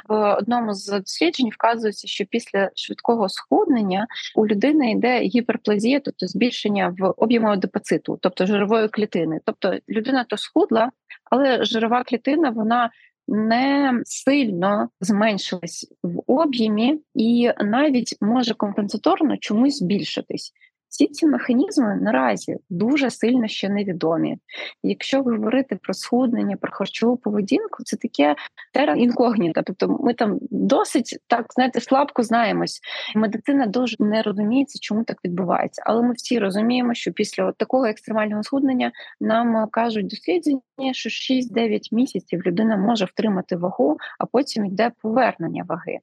В 0.07 0.33
одному 0.33 0.73
з 0.73 0.99
досліджень 0.99 1.49
вказується, 1.49 2.07
що 2.07 2.25
після 2.25 2.69
швидкого 2.75 3.29
схуднення 3.29 4.07
у 4.35 4.47
людини 4.47 4.91
йде 4.91 5.19
гіперплазія, 5.19 5.99
тобто 5.99 6.27
збільшення 6.27 6.95
в 6.99 7.13
об'єму 7.17 7.47
адипоциту, 7.47 8.19
тобто 8.21 8.45
жирової 8.45 8.87
клітини. 8.87 9.39
Тобто 9.45 9.77
людина 9.89 10.25
то 10.29 10.37
схудла, 10.37 10.91
але 11.31 11.63
жирова 11.63 12.03
клітина 12.03 12.49
вона 12.49 12.89
не 13.29 14.01
сильно 14.05 14.89
зменшилась 15.01 15.87
в 16.03 16.21
об'ємі 16.27 16.99
і 17.15 17.51
навіть 17.59 18.15
може 18.21 18.53
компенсаторно 18.53 19.37
чомусь 19.37 19.79
збільшитись. 19.79 20.53
Всі 20.89 21.07
ці 21.07 21.27
механізми 21.27 21.95
наразі 22.01 22.57
дуже 22.69 23.09
сильно 23.09 23.47
ще 23.47 23.69
невідомі. 23.69 24.37
Якщо 24.83 25.23
говорити 25.23 25.75
про 25.81 25.93
схуднення, 25.93 26.57
про 26.57 26.71
харчову 26.71 27.17
поведінку, 27.17 27.83
це 27.83 27.97
таке 27.97 28.35
тера 28.73 28.93
інкогніта. 28.93 29.61
Тобто 29.61 29.87
ми 29.87 30.13
там 30.13 30.39
досить 30.51 31.19
так 31.27 31.45
знаєте, 31.49 31.81
слабко 31.81 32.23
знаємось. 32.23 32.79
Медицина 33.15 33.65
дуже 33.65 33.95
не 33.99 34.21
розуміється, 34.21 34.79
чому 34.81 35.03
так 35.03 35.17
відбувається. 35.25 35.83
Але 35.85 36.01
ми 36.01 36.13
всі 36.13 36.39
розуміємо, 36.39 36.93
що 36.93 37.11
після 37.11 37.45
от 37.45 37.57
такого 37.57 37.85
екстремального 37.85 38.43
схуднення 38.43 38.91
нам 39.21 39.67
кажуть 39.71 40.07
дослідження, 40.07 40.61
що 40.91 41.09
6-9 41.09 41.79
місяців 41.91 42.41
людина 42.45 42.77
може 42.77 43.05
втримати 43.05 43.55
вагу, 43.55 43.97
а 44.19 44.25
потім 44.25 44.65
йде 44.65 44.91
повернення 45.01 45.65
ваги. 45.67 45.99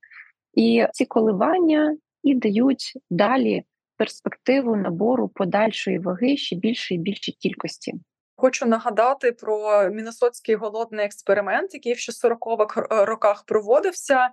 І 0.54 0.86
ці 0.92 1.04
коливання 1.04 1.96
і 2.22 2.34
дають 2.34 2.92
далі 3.10 3.64
перспективу 3.96 4.76
набору 4.76 5.28
подальшої 5.28 5.98
ваги 5.98 6.36
ще 6.36 6.56
більше 6.56 6.94
і 6.94 6.98
більшій 6.98 7.32
кількості. 7.32 7.94
Хочу 8.36 8.66
нагадати 8.66 9.32
про 9.32 9.88
міносоцький 9.90 10.54
голодний 10.54 11.04
експеримент, 11.04 11.74
який 11.74 11.92
в 11.92 11.96
40-х 11.96 13.04
роках 13.04 13.44
проводився, 13.46 14.30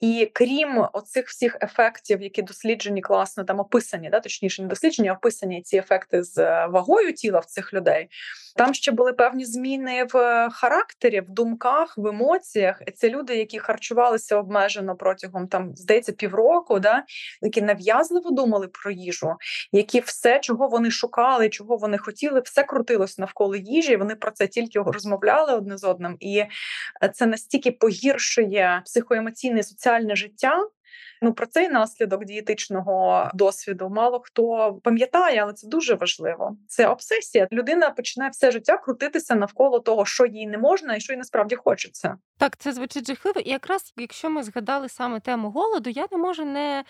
і 0.00 0.30
крім 0.32 0.86
оцих 0.92 1.28
всіх 1.28 1.56
ефектів, 1.62 2.22
які 2.22 2.42
досліджені 2.42 3.00
класно 3.00 3.44
там 3.44 3.60
описані, 3.60 4.10
да 4.10 4.20
точніше, 4.20 4.62
не 4.62 4.68
досліджені, 4.68 5.08
а 5.08 5.12
описані 5.12 5.62
ці 5.62 5.76
ефекти 5.76 6.22
з 6.22 6.38
е, 6.38 6.66
вагою 6.66 7.12
тіла 7.12 7.38
в 7.38 7.44
цих 7.44 7.74
людей. 7.74 8.08
Там 8.56 8.74
ще 8.74 8.92
були 8.92 9.12
певні 9.12 9.44
зміни 9.44 10.04
в 10.04 10.48
характері, 10.52 11.20
в 11.20 11.30
думках, 11.30 11.98
в 11.98 12.06
емоціях. 12.06 12.82
Це 12.94 13.08
люди, 13.08 13.36
які 13.36 13.58
харчувалися 13.58 14.36
обмежено 14.36 14.96
протягом 14.96 15.48
там, 15.48 15.76
здається, 15.76 16.12
півроку, 16.12 16.80
да 16.80 17.04
які 17.42 17.62
нав'язливо 17.62 18.30
думали 18.30 18.68
про 18.68 18.90
їжу, 18.90 19.36
які 19.72 20.00
все, 20.00 20.40
чого 20.40 20.68
вони 20.68 20.90
шукали, 20.90 21.48
чого 21.48 21.76
вони 21.76 21.98
хотіли, 21.98 22.40
все 22.40 22.62
крутилось 22.62 23.18
навколо 23.18 23.56
їжі. 23.56 23.96
Вони 23.96 24.14
про 24.14 24.30
це 24.30 24.46
тільки 24.46 24.80
розмовляли 24.80 25.52
одне 25.52 25.78
з 25.78 25.84
одним, 25.84 26.16
і 26.20 26.38
е, 26.38 26.48
це 27.14 27.26
настільки 27.26 27.70
погіршує 27.70 28.82
психоемоційний 28.84 29.62
соціальний 29.62 29.85
соціальне 29.86 30.16
життя. 30.16 30.68
Ну 31.22 31.32
про 31.32 31.46
цей 31.46 31.68
наслідок 31.68 32.24
дієтичного 32.24 33.28
досвіду 33.34 33.88
мало 33.88 34.20
хто 34.20 34.74
пам'ятає, 34.84 35.42
але 35.42 35.52
це 35.52 35.68
дуже 35.68 35.94
важливо. 35.94 36.56
Це 36.68 36.88
обсесія. 36.88 37.48
Людина 37.52 37.90
починає 37.90 38.30
все 38.30 38.50
життя 38.50 38.76
крутитися 38.76 39.34
навколо 39.34 39.80
того, 39.80 40.04
що 40.06 40.26
їй 40.26 40.46
не 40.46 40.58
можна, 40.58 40.96
і 40.96 41.00
що 41.00 41.12
їй 41.12 41.16
насправді 41.16 41.56
хочеться. 41.56 42.16
Так, 42.38 42.56
це 42.56 42.72
звучить 42.72 43.06
жахливо. 43.06 43.40
І 43.40 43.50
якраз 43.50 43.92
якщо 43.96 44.30
ми 44.30 44.42
згадали 44.42 44.88
саме 44.88 45.20
тему 45.20 45.50
голоду, 45.50 45.90
я 45.90 46.06
не 46.12 46.18
можу 46.18 46.44
не 46.44 46.84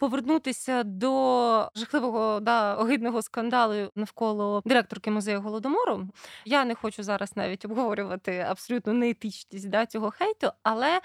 повернутися 0.00 0.82
до 0.82 1.70
жахливого 1.74 2.40
да 2.40 2.74
огидного 2.74 3.22
скандалу 3.22 3.90
навколо 3.94 4.62
директорки 4.64 5.10
музею 5.10 5.40
голодомору. 5.40 6.08
Я 6.44 6.64
не 6.64 6.74
хочу 6.74 7.02
зараз 7.02 7.36
навіть 7.36 7.64
обговорювати 7.64 8.46
абсолютно 8.48 8.92
неетичність 8.92 9.68
да, 9.68 9.86
цього 9.86 10.10
хейту, 10.10 10.50
але 10.62 11.00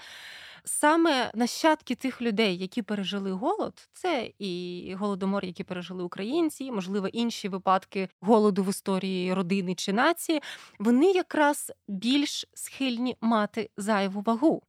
саме 0.64 1.30
нащадки 1.34 1.94
тих 1.94 2.22
людей, 2.22 2.58
які 2.58 2.82
пережили 2.82 3.32
голод, 3.32 3.88
це 3.92 4.30
і 4.38 4.94
голодомор, 4.98 5.44
які 5.44 5.64
пережили 5.64 6.02
українці, 6.04 6.72
можливо, 6.72 7.08
інші 7.08 7.48
випадки 7.48 8.08
голоду 8.20 8.62
в 8.64 8.70
історії 8.70 9.34
родини 9.34 9.74
чи 9.74 9.92
нації, 9.92 10.42
вони 10.78 11.10
якраз 11.10 11.72
більш 11.88 12.46
схильні 12.54 13.16
мати 13.20 13.70
зайву 13.76 14.20
вагу. 14.26 14.62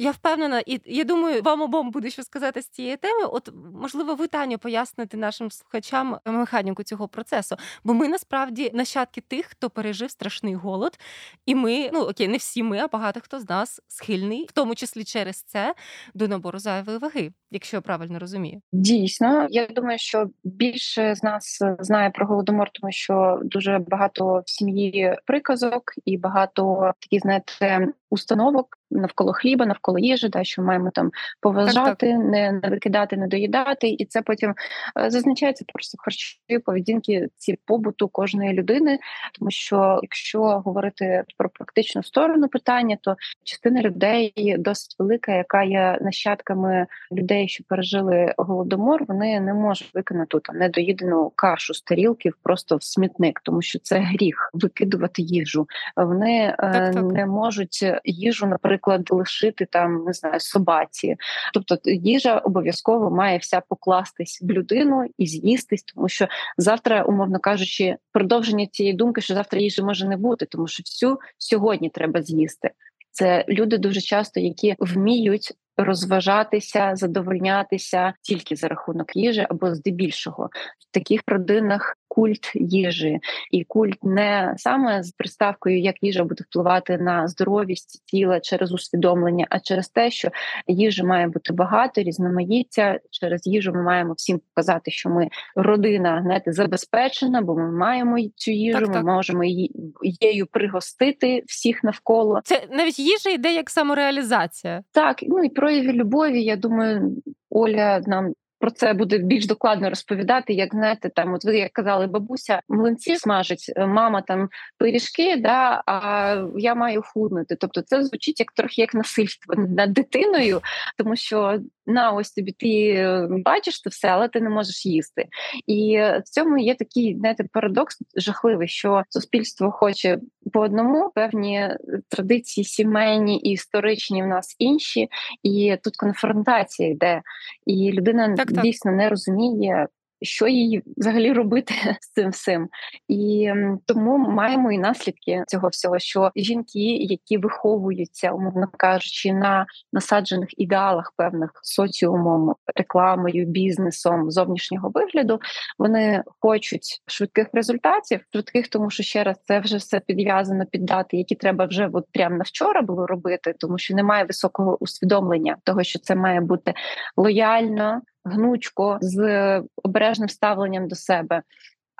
Я 0.00 0.10
впевнена, 0.10 0.62
і 0.66 0.80
я 0.84 1.04
думаю, 1.04 1.42
вам 1.42 1.62
обом 1.62 1.90
буде 1.90 2.10
що 2.10 2.22
сказати 2.22 2.62
з 2.62 2.68
цієї 2.68 2.96
теми. 2.96 3.24
От 3.24 3.50
можливо, 3.74 4.14
ви 4.14 4.26
Таню, 4.26 4.58
поясните 4.58 5.16
нашим 5.16 5.50
слухачам 5.50 6.18
механіку 6.24 6.82
цього 6.82 7.08
процесу. 7.08 7.56
Бо 7.84 7.94
ми 7.94 8.08
насправді 8.08 8.70
нащадки 8.74 9.20
тих, 9.20 9.46
хто 9.46 9.70
пережив 9.70 10.10
страшний 10.10 10.54
голод, 10.54 10.98
і 11.46 11.54
ми, 11.54 11.90
ну 11.92 12.00
окей, 12.00 12.28
не 12.28 12.36
всі 12.36 12.62
ми, 12.62 12.78
а 12.78 12.88
багато 12.88 13.20
хто 13.20 13.40
з 13.40 13.48
нас 13.48 13.80
схильний, 13.88 14.46
в 14.48 14.52
тому 14.52 14.74
числі 14.74 15.04
через 15.04 15.42
це, 15.42 15.74
до 16.14 16.28
набору 16.28 16.58
зайвої 16.58 16.98
ваги, 16.98 17.32
якщо 17.50 17.76
я 17.76 17.80
правильно 17.80 18.18
розумію. 18.18 18.60
Дійсно, 18.72 19.46
я 19.50 19.66
думаю, 19.66 19.98
що 19.98 20.30
більше 20.44 21.14
з 21.14 21.22
нас 21.22 21.58
знає 21.78 22.10
про 22.10 22.26
голодомор, 22.26 22.70
тому 22.72 22.92
що 22.92 23.40
дуже 23.42 23.78
багато 23.78 24.42
в 24.46 24.50
сім'ї 24.50 25.16
приказок 25.26 25.92
і 26.04 26.16
багато 26.16 26.92
такі, 27.00 27.18
знаєте, 27.18 27.88
установок 28.10 28.79
навколо 28.90 29.32
хліба, 29.32 29.66
навколо 29.66 29.98
їжі, 29.98 30.28
да, 30.28 30.44
що 30.44 30.62
маємо 30.62 30.90
там 30.90 31.10
поважати, 31.40 31.84
так, 31.84 31.98
так. 31.98 32.18
не 32.18 32.52
не 32.52 32.68
викидати, 32.68 33.16
не 33.16 33.26
доїдати, 33.26 33.88
і 33.88 34.04
це 34.04 34.22
потім 34.22 34.54
е, 35.00 35.10
зазначається 35.10 35.64
просто 35.72 35.98
в 35.98 36.04
харчовій 36.04 36.58
поведінки 36.64 37.28
ці 37.36 37.58
побуту 37.64 38.08
кожної 38.08 38.52
людини. 38.52 38.98
Тому 39.38 39.50
що 39.50 40.00
якщо 40.02 40.42
говорити 40.42 41.24
про 41.36 41.48
практичну 41.48 42.02
сторону 42.02 42.48
питання, 42.48 42.96
то 43.00 43.16
частина 43.44 43.82
людей 43.82 44.56
досить 44.58 44.96
велика, 44.98 45.32
яка 45.32 45.62
є 45.62 45.98
нащадками 46.00 46.86
людей, 47.12 47.48
що 47.48 47.64
пережили 47.68 48.34
голодомор, 48.36 49.04
вони 49.08 49.40
не 49.40 49.54
можуть 49.54 49.94
виконати 49.94 50.38
там 50.40 50.56
недоїдену 50.56 51.32
кашу 51.34 51.74
з 51.74 51.82
тарілків 51.82 52.34
просто 52.42 52.76
в 52.76 52.82
смітник, 52.82 53.40
тому 53.40 53.62
що 53.62 53.78
це 53.78 53.98
гріх 53.98 54.50
викидувати 54.54 55.22
їжу. 55.22 55.66
Вони 55.96 56.40
е, 56.40 56.56
так, 56.58 56.94
так. 56.94 57.04
не 57.04 57.26
можуть 57.26 57.84
їжу, 58.04 58.46
наприклад, 58.46 58.79
лишити 59.10 59.66
там 59.70 60.04
не 60.04 60.12
знаю 60.12 60.40
собаці. 60.40 61.16
Тобто 61.54 61.78
їжа 61.84 62.38
обов'язково 62.38 63.10
має 63.10 63.38
вся 63.38 63.62
покластись 63.68 64.42
в 64.42 64.50
людину 64.50 65.04
і 65.18 65.26
з'їстись, 65.26 65.82
тому 65.82 66.08
що 66.08 66.28
завтра, 66.56 67.02
умовно 67.02 67.38
кажучи, 67.38 67.96
продовження 68.12 68.66
цієї 68.66 68.94
думки, 68.94 69.20
що 69.20 69.34
завтра 69.34 69.60
їжі 69.60 69.82
може 69.82 70.08
не 70.08 70.16
бути, 70.16 70.46
тому 70.46 70.68
що 70.68 70.82
всю 70.82 71.18
сьогодні 71.38 71.90
треба 71.90 72.22
з'їсти. 72.22 72.70
Це 73.12 73.44
люди 73.48 73.78
дуже 73.78 74.00
часто, 74.00 74.40
які 74.40 74.74
вміють 74.78 75.52
розважатися, 75.84 76.90
задовольнятися 76.94 78.12
тільки 78.22 78.56
за 78.56 78.68
рахунок 78.68 79.16
їжі 79.16 79.46
або 79.50 79.74
здебільшого 79.74 80.48
в 80.90 80.94
таких 80.94 81.20
родинах 81.26 81.96
культ 82.08 82.52
їжі, 82.54 83.20
і 83.50 83.64
культ 83.64 84.04
не 84.04 84.54
саме 84.56 85.02
з 85.02 85.12
приставкою, 85.12 85.80
як 85.80 86.02
їжа 86.02 86.24
буде 86.24 86.44
впливати 86.48 86.98
на 86.98 87.28
здоровість 87.28 88.02
тіла 88.06 88.40
через 88.40 88.72
усвідомлення, 88.72 89.46
а 89.50 89.60
через 89.60 89.88
те, 89.88 90.10
що 90.10 90.28
їжі 90.66 91.02
має 91.02 91.28
бути 91.28 91.52
багато, 91.52 92.02
різноманіття. 92.02 92.98
Через 93.10 93.46
їжу 93.46 93.72
ми 93.72 93.82
маємо 93.82 94.12
всім 94.12 94.40
показати, 94.54 94.90
що 94.90 95.10
ми 95.10 95.28
родина 95.56 96.22
знаєте, 96.22 96.52
забезпечена, 96.52 97.42
бо 97.42 97.54
ми 97.54 97.72
маємо 97.72 98.16
цю 98.36 98.50
їжу. 98.50 98.78
Так, 98.78 98.88
ми 98.88 98.94
так. 98.94 99.04
можемо 99.04 99.44
її 99.44 99.72
її 100.02 100.44
пригостити 100.44 101.42
всіх 101.46 101.84
навколо. 101.84 102.40
Це 102.44 102.66
навіть 102.70 102.98
їжа 102.98 103.30
йде 103.30 103.54
як 103.54 103.70
самореалізація. 103.70 104.82
Так, 104.92 105.16
ну 105.22 105.44
і 105.44 105.48
прояви 105.70 105.92
любові. 105.92 106.42
Я 106.42 106.56
думаю, 106.56 107.22
Оля 107.50 108.00
нам 108.06 108.34
про 108.60 108.70
це 108.70 108.94
буде 108.94 109.18
більш 109.18 109.46
докладно 109.46 109.88
розповідати. 109.88 110.52
Як 110.52 110.74
знаєте, 110.74 111.10
там 111.14 111.34
от 111.34 111.44
ви 111.44 111.58
як 111.58 111.72
казали, 111.72 112.06
бабуся 112.06 112.60
млинці 112.68 113.16
смажить, 113.16 113.72
е, 113.76 113.86
мама 113.86 114.22
там 114.22 114.48
пиріжки, 114.78 115.36
да, 115.36 115.82
а 115.86 116.36
я 116.56 116.74
маю 116.74 117.02
худнути. 117.02 117.56
Тобто, 117.56 117.82
це 117.82 118.04
звучить 118.04 118.40
як 118.40 118.52
трохи 118.52 118.80
як 118.80 118.94
насильство 118.94 119.54
над 119.54 119.92
дитиною, 119.92 120.60
тому 120.96 121.16
що 121.16 121.58
на 121.86 122.10
ось 122.10 122.32
тобі 122.32 122.52
ти 122.52 122.88
е, 122.88 123.28
бачиш 123.30 123.80
це 123.82 123.90
все, 123.90 124.08
але 124.08 124.28
ти 124.28 124.40
не 124.40 124.50
можеш 124.50 124.86
їсти. 124.86 125.24
І 125.66 125.96
в 125.96 126.22
цьому 126.24 126.58
є 126.58 126.74
такий 126.74 127.16
знаєте, 127.18 127.44
парадокс 127.52 127.98
жахливий, 128.16 128.68
що 128.68 129.02
суспільство 129.08 129.70
хоче 129.70 130.18
по 130.52 130.60
одному 130.60 131.10
певні 131.14 131.68
традиції 132.08 132.64
сімейні 132.64 133.38
і 133.38 133.50
історичні 133.50 134.22
в 134.22 134.26
нас 134.26 134.56
інші, 134.58 135.08
і 135.42 135.76
тут 135.84 135.96
конфронтація 135.96 136.88
йде, 136.88 137.22
і 137.66 137.92
людина 137.92 138.34
так, 138.36 138.49
так. 138.54 138.64
дійсно 138.64 138.92
не 138.92 139.08
розуміє 139.08 139.86
що 140.22 140.48
їй 140.48 140.82
взагалі 140.96 141.32
робити 141.32 141.74
з 142.00 142.12
цим 142.12 142.30
всім. 142.30 142.68
І 143.08 143.50
тому 143.86 144.18
маємо 144.18 144.72
і 144.72 144.78
наслідки 144.78 145.44
цього 145.46 145.68
всього, 145.68 145.98
що 145.98 146.30
жінки, 146.36 146.96
які 146.96 147.38
виховуються, 147.38 148.30
умовно 148.30 148.68
кажучи, 148.76 149.32
на 149.32 149.66
насаджених 149.92 150.60
ідеалах 150.60 151.12
певних 151.16 151.50
соціумом, 151.62 152.54
рекламою, 152.76 153.46
бізнесом 153.46 154.30
зовнішнього 154.30 154.90
вигляду, 154.94 155.40
вони 155.78 156.22
хочуть 156.40 157.02
швидких 157.06 157.48
результатів, 157.52 158.20
швидких, 158.32 158.68
тому 158.68 158.90
що 158.90 159.02
ще 159.02 159.24
раз 159.24 159.36
це 159.44 159.60
вже 159.60 159.76
все 159.76 160.00
підв'язано 160.00 160.66
під 160.66 160.84
дати, 160.84 161.16
які 161.16 161.34
треба 161.34 161.64
вже 161.66 161.88
от 161.92 162.06
прямо 162.12 162.36
на 162.36 162.42
вчора 162.42 162.82
було 162.82 163.06
робити, 163.06 163.54
тому 163.58 163.78
що 163.78 163.94
немає 163.94 164.24
високого 164.24 164.76
усвідомлення 164.80 165.56
того, 165.64 165.82
що 165.82 165.98
це 165.98 166.14
має 166.14 166.40
бути 166.40 166.74
лояльно 167.16 168.00
гнучко 168.24 168.98
з 169.00 169.62
обережним 169.82 170.28
ставленням 170.28 170.88
до 170.88 170.94
себе. 170.94 171.42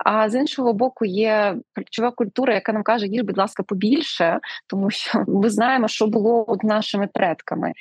А 0.05 0.31
з 0.31 0.35
іншого 0.35 0.73
боку, 0.73 1.05
є 1.05 1.57
ключова 1.75 2.11
культура, 2.11 2.55
яка 2.55 2.73
нам 2.73 2.83
каже: 2.83 3.07
їж, 3.07 3.23
будь 3.23 3.39
ласка, 3.39 3.63
побільше, 3.63 4.41
тому 4.67 4.91
що 4.91 5.25
ми 5.29 5.51
знаємо, 5.51 5.89
що 5.89 6.07
було 6.07 6.45
от 6.49 6.65
нашими 6.65 7.07
предками, 7.07 7.73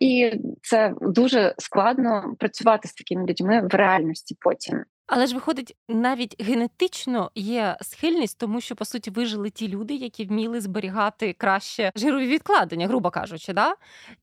і 0.00 0.32
це 0.62 0.94
дуже 1.00 1.54
складно 1.58 2.34
працювати 2.38 2.88
з 2.88 2.94
такими 2.94 3.26
людьми 3.26 3.68
в 3.72 3.74
реальності 3.74 4.36
потім. 4.40 4.84
Але 5.06 5.26
ж 5.26 5.34
виходить, 5.34 5.76
навіть 5.88 6.42
генетично 6.42 7.30
є 7.34 7.76
схильність, 7.80 8.38
тому 8.38 8.60
що 8.60 8.76
по 8.76 8.84
суті 8.84 9.10
вижили 9.10 9.50
ті 9.50 9.68
люди, 9.68 9.94
які 9.94 10.24
вміли 10.24 10.60
зберігати 10.60 11.32
краще 11.32 11.92
жирові 11.96 12.26
відкладення, 12.26 12.86
грубо 12.86 13.10
кажучи, 13.10 13.52
да? 13.52 13.74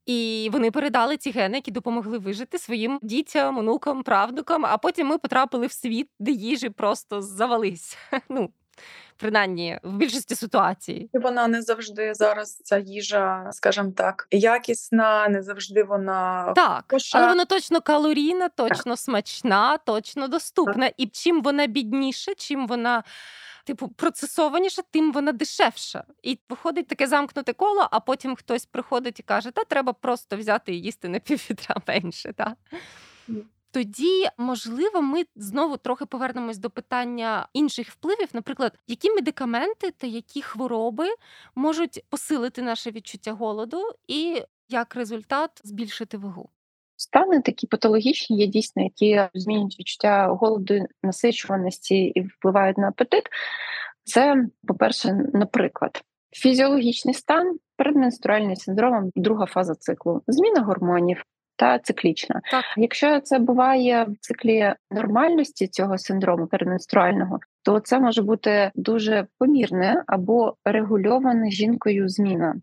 І 0.06 0.50
вони 0.54 0.72
передали 0.72 1.18
ці 1.18 1.32
гени, 1.32 1.58
які 1.58 1.72
допомогли 1.72 2.18
вижити 2.18 2.58
своїм 2.60 3.00
дітям, 3.02 3.58
онукам, 3.58 4.04
правнукам. 4.04 4.66
А 4.66 4.78
потім 4.78 5.08
ми 5.08 5.18
потрапили 5.18 5.68
в 5.68 5.72
світ, 5.72 6.10
де 6.20 6.32
їжі 6.32 6.70
просто 6.70 7.22
завались. 7.22 7.98
Ну 8.30 8.50
принаймні 9.18 9.80
в 9.84 9.94
більшості 9.94 10.36
ситуацій. 10.36 11.10
Вона 11.14 11.48
не 11.48 11.62
завжди 11.62 12.14
зараз 12.14 12.56
ця 12.56 12.78
їжа, 12.78 13.50
скажімо 13.52 13.92
так, 13.98 14.28
якісна, 14.32 15.28
не 15.30 15.42
завжди 15.42 15.84
вона 15.84 16.54
так, 16.54 16.86
Коша. 16.88 17.18
але 17.18 17.28
вона 17.28 17.46
точно 17.46 17.82
калорійна, 17.82 18.50
точно 18.50 18.92
так. 18.92 19.00
смачна, 19.00 19.78
точно 19.78 20.28
доступна. 20.28 20.86
Так. 20.86 20.94
І 20.98 21.08
чим 21.08 21.42
вона 21.42 21.68
бідніша, 21.68 22.32
чим 22.38 22.68
вона. 22.68 23.04
Типу, 23.66 23.88
процесованіша, 23.88 24.82
тим 24.92 25.12
вона 25.12 25.32
дешевша. 25.32 26.04
І 26.24 26.40
виходить 26.50 26.88
таке 26.88 27.08
замкнуте 27.08 27.54
коло, 27.54 27.88
а 27.92 28.00
потім 28.00 28.36
хтось 28.36 28.66
приходить 28.66 29.20
і 29.20 29.24
каже: 29.24 29.52
Та 29.52 29.64
треба 29.64 29.94
просто 29.94 30.38
взяти 30.38 30.74
і 30.76 30.82
їсти 30.82 31.10
на 31.10 31.20
піввітра 31.20 31.76
менше. 31.88 32.34
Та? 32.34 32.56
Тоді, 33.74 34.28
можливо, 34.38 35.02
ми 35.02 35.24
знову 35.36 35.78
трохи 35.78 36.06
повернемось 36.06 36.58
до 36.58 36.70
питання 36.70 37.48
інших 37.54 37.90
впливів, 37.90 38.30
наприклад, 38.34 38.80
які 38.88 39.12
медикаменти 39.12 39.92
та 39.92 40.08
які 40.08 40.42
хвороби 40.42 41.06
можуть 41.56 42.04
посилити 42.10 42.62
наше 42.62 42.92
відчуття 42.92 43.32
голоду, 43.32 43.82
і 44.08 44.42
як 44.70 44.96
результат 44.96 45.62
збільшити 45.64 46.18
вагу. 46.18 46.50
Стани 46.96 47.42
такі 47.42 47.68
патологічні 47.68 48.38
є 48.38 48.48
дійсно, 48.48 48.84
які 48.84 49.22
змінюють 49.34 49.80
відчуття 49.80 50.28
голоду, 50.28 50.86
насичуваності 51.04 51.96
і 51.96 52.22
впливають 52.22 52.78
на 52.78 52.88
апетит. 52.88 53.24
Це, 54.04 54.46
по-перше, 54.68 55.14
наприклад, 55.34 56.04
фізіологічний 56.32 57.14
стан, 57.14 57.58
передменструальний 57.76 58.56
синдром, 58.56 59.12
друга 59.16 59.46
фаза 59.46 59.76
циклу, 59.76 60.22
зміна 60.28 60.62
гормонів, 60.62 61.24
та 61.56 61.80
циклічна. 61.80 62.42
Так. 62.52 62.64
Якщо 62.78 63.20
це 63.20 63.40
буває 63.40 64.04
в 64.04 64.16
циклі 64.20 64.74
нормальності 64.92 65.68
цього 65.68 65.98
синдрому 65.98 66.48
переменструального, 66.48 67.40
то 67.64 67.80
це 67.80 68.00
може 68.00 68.22
бути 68.22 68.72
дуже 68.76 69.28
помірне 69.40 70.04
або 70.08 70.56
регульована 70.66 71.50
жінкою 71.50 72.10
зміна 72.10 72.56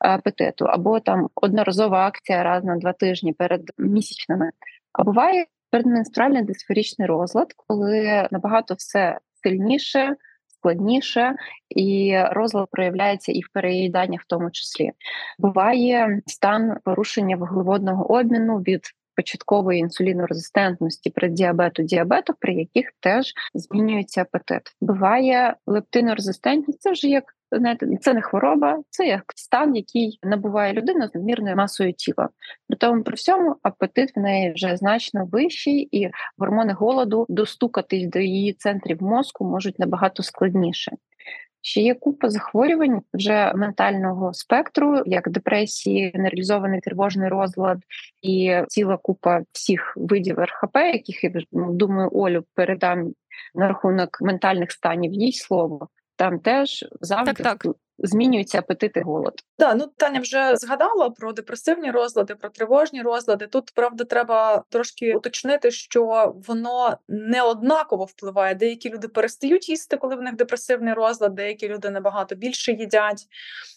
апетиту, 0.00 0.64
або 0.64 1.00
там 1.00 1.28
одноразова 1.34 2.06
акція 2.06 2.42
раз 2.42 2.64
на 2.64 2.76
два 2.76 2.92
тижні 2.92 3.32
перед 3.32 3.62
місячними. 3.78 4.50
А 4.92 5.04
буває 5.04 5.46
передменструальний 5.70 6.42
дисфорічний 6.42 7.08
розлад, 7.08 7.52
коли 7.56 8.28
набагато 8.30 8.74
все 8.74 9.18
сильніше 9.42 10.16
складніше, 10.62 11.34
і 11.70 12.18
розлад 12.30 12.68
проявляється 12.70 13.32
і 13.32 13.40
в 13.40 13.48
переїданні, 13.52 14.16
в 14.16 14.24
тому 14.26 14.50
числі. 14.50 14.92
Буває 15.38 16.20
стан 16.26 16.76
порушення 16.84 17.36
вуглеводного 17.36 18.12
обміну 18.12 18.56
від 18.56 18.82
початкової 19.16 19.80
інсулінорезистентності 19.80 21.10
при 21.10 21.28
діабету 21.28 21.82
діабету, 21.82 22.34
при 22.38 22.54
яких 22.54 22.92
теж 23.00 23.32
змінюється 23.54 24.22
апетит. 24.22 24.62
Буває 24.80 25.56
лептинорезистентність, 25.66 26.80
це 26.80 26.92
вже 26.92 27.08
як 27.08 27.24
знаєте, 27.58 27.86
це 28.00 28.14
не 28.14 28.22
хвороба, 28.22 28.82
це 28.90 29.06
як 29.06 29.24
стан, 29.36 29.76
який 29.76 30.18
набуває 30.22 30.72
людина 30.72 31.08
з 31.08 31.14
надмірною 31.14 31.56
масою 31.56 31.92
тіла. 31.92 32.28
При 32.68 32.76
тому 32.76 33.02
при 33.02 33.14
всьому 33.14 33.56
апетит 33.62 34.16
в 34.16 34.20
неї 34.20 34.52
вже 34.52 34.76
значно 34.76 35.24
вищий, 35.32 35.88
і 35.92 36.10
гормони 36.38 36.72
голоду 36.72 37.26
достукатись 37.28 38.06
до 38.06 38.18
її 38.18 38.52
центрів 38.52 39.02
мозку 39.02 39.44
можуть 39.44 39.78
набагато 39.78 40.22
складніше. 40.22 40.92
Ще 41.62 41.80
є 41.80 41.94
купа 41.94 42.30
захворювань 42.30 43.02
вже 43.14 43.52
ментального 43.54 44.34
спектру, 44.34 45.02
як 45.06 45.30
депресії, 45.30 46.12
нереалізований 46.14 46.80
тривожний 46.80 47.28
розлад 47.28 47.78
і 48.22 48.56
ціла 48.68 48.96
купа 48.96 49.40
всіх 49.52 49.94
видів 49.96 50.38
РХП, 50.38 50.76
яких 50.76 51.24
я 51.24 51.32
ну, 51.52 51.72
думаю, 51.72 52.10
Олю 52.12 52.44
передам 52.54 53.12
на 53.54 53.68
рахунок 53.68 54.18
ментальних 54.20 54.72
станів 54.72 55.12
їй 55.12 55.32
слово 55.32 55.88
там 56.22 56.38
теж 56.38 56.84
завжди 57.00 57.42
так, 57.42 57.62
так 57.62 57.74
змінюються 57.98 58.58
апетити 58.58 59.00
голод. 59.00 59.34
Да, 59.62 59.74
ну 59.74 59.86
Таня 59.96 60.20
вже 60.20 60.56
згадала 60.56 61.10
про 61.10 61.32
депресивні 61.32 61.90
розлади, 61.90 62.34
про 62.34 62.50
тривожні 62.50 63.02
розлади. 63.02 63.46
Тут 63.46 63.72
правда 63.74 64.04
треба 64.04 64.64
трошки 64.68 65.14
уточнити, 65.14 65.70
що 65.70 66.34
воно 66.46 66.98
не 67.08 67.42
однаково 67.42 68.04
впливає. 68.04 68.54
Деякі 68.54 68.90
люди 68.90 69.08
перестають 69.08 69.68
їсти, 69.68 69.96
коли 69.96 70.16
в 70.16 70.22
них 70.22 70.36
депресивний 70.36 70.94
розлад, 70.94 71.34
деякі 71.34 71.68
люди 71.68 71.90
набагато 71.90 72.34
більше 72.34 72.72
їдять. 72.72 73.26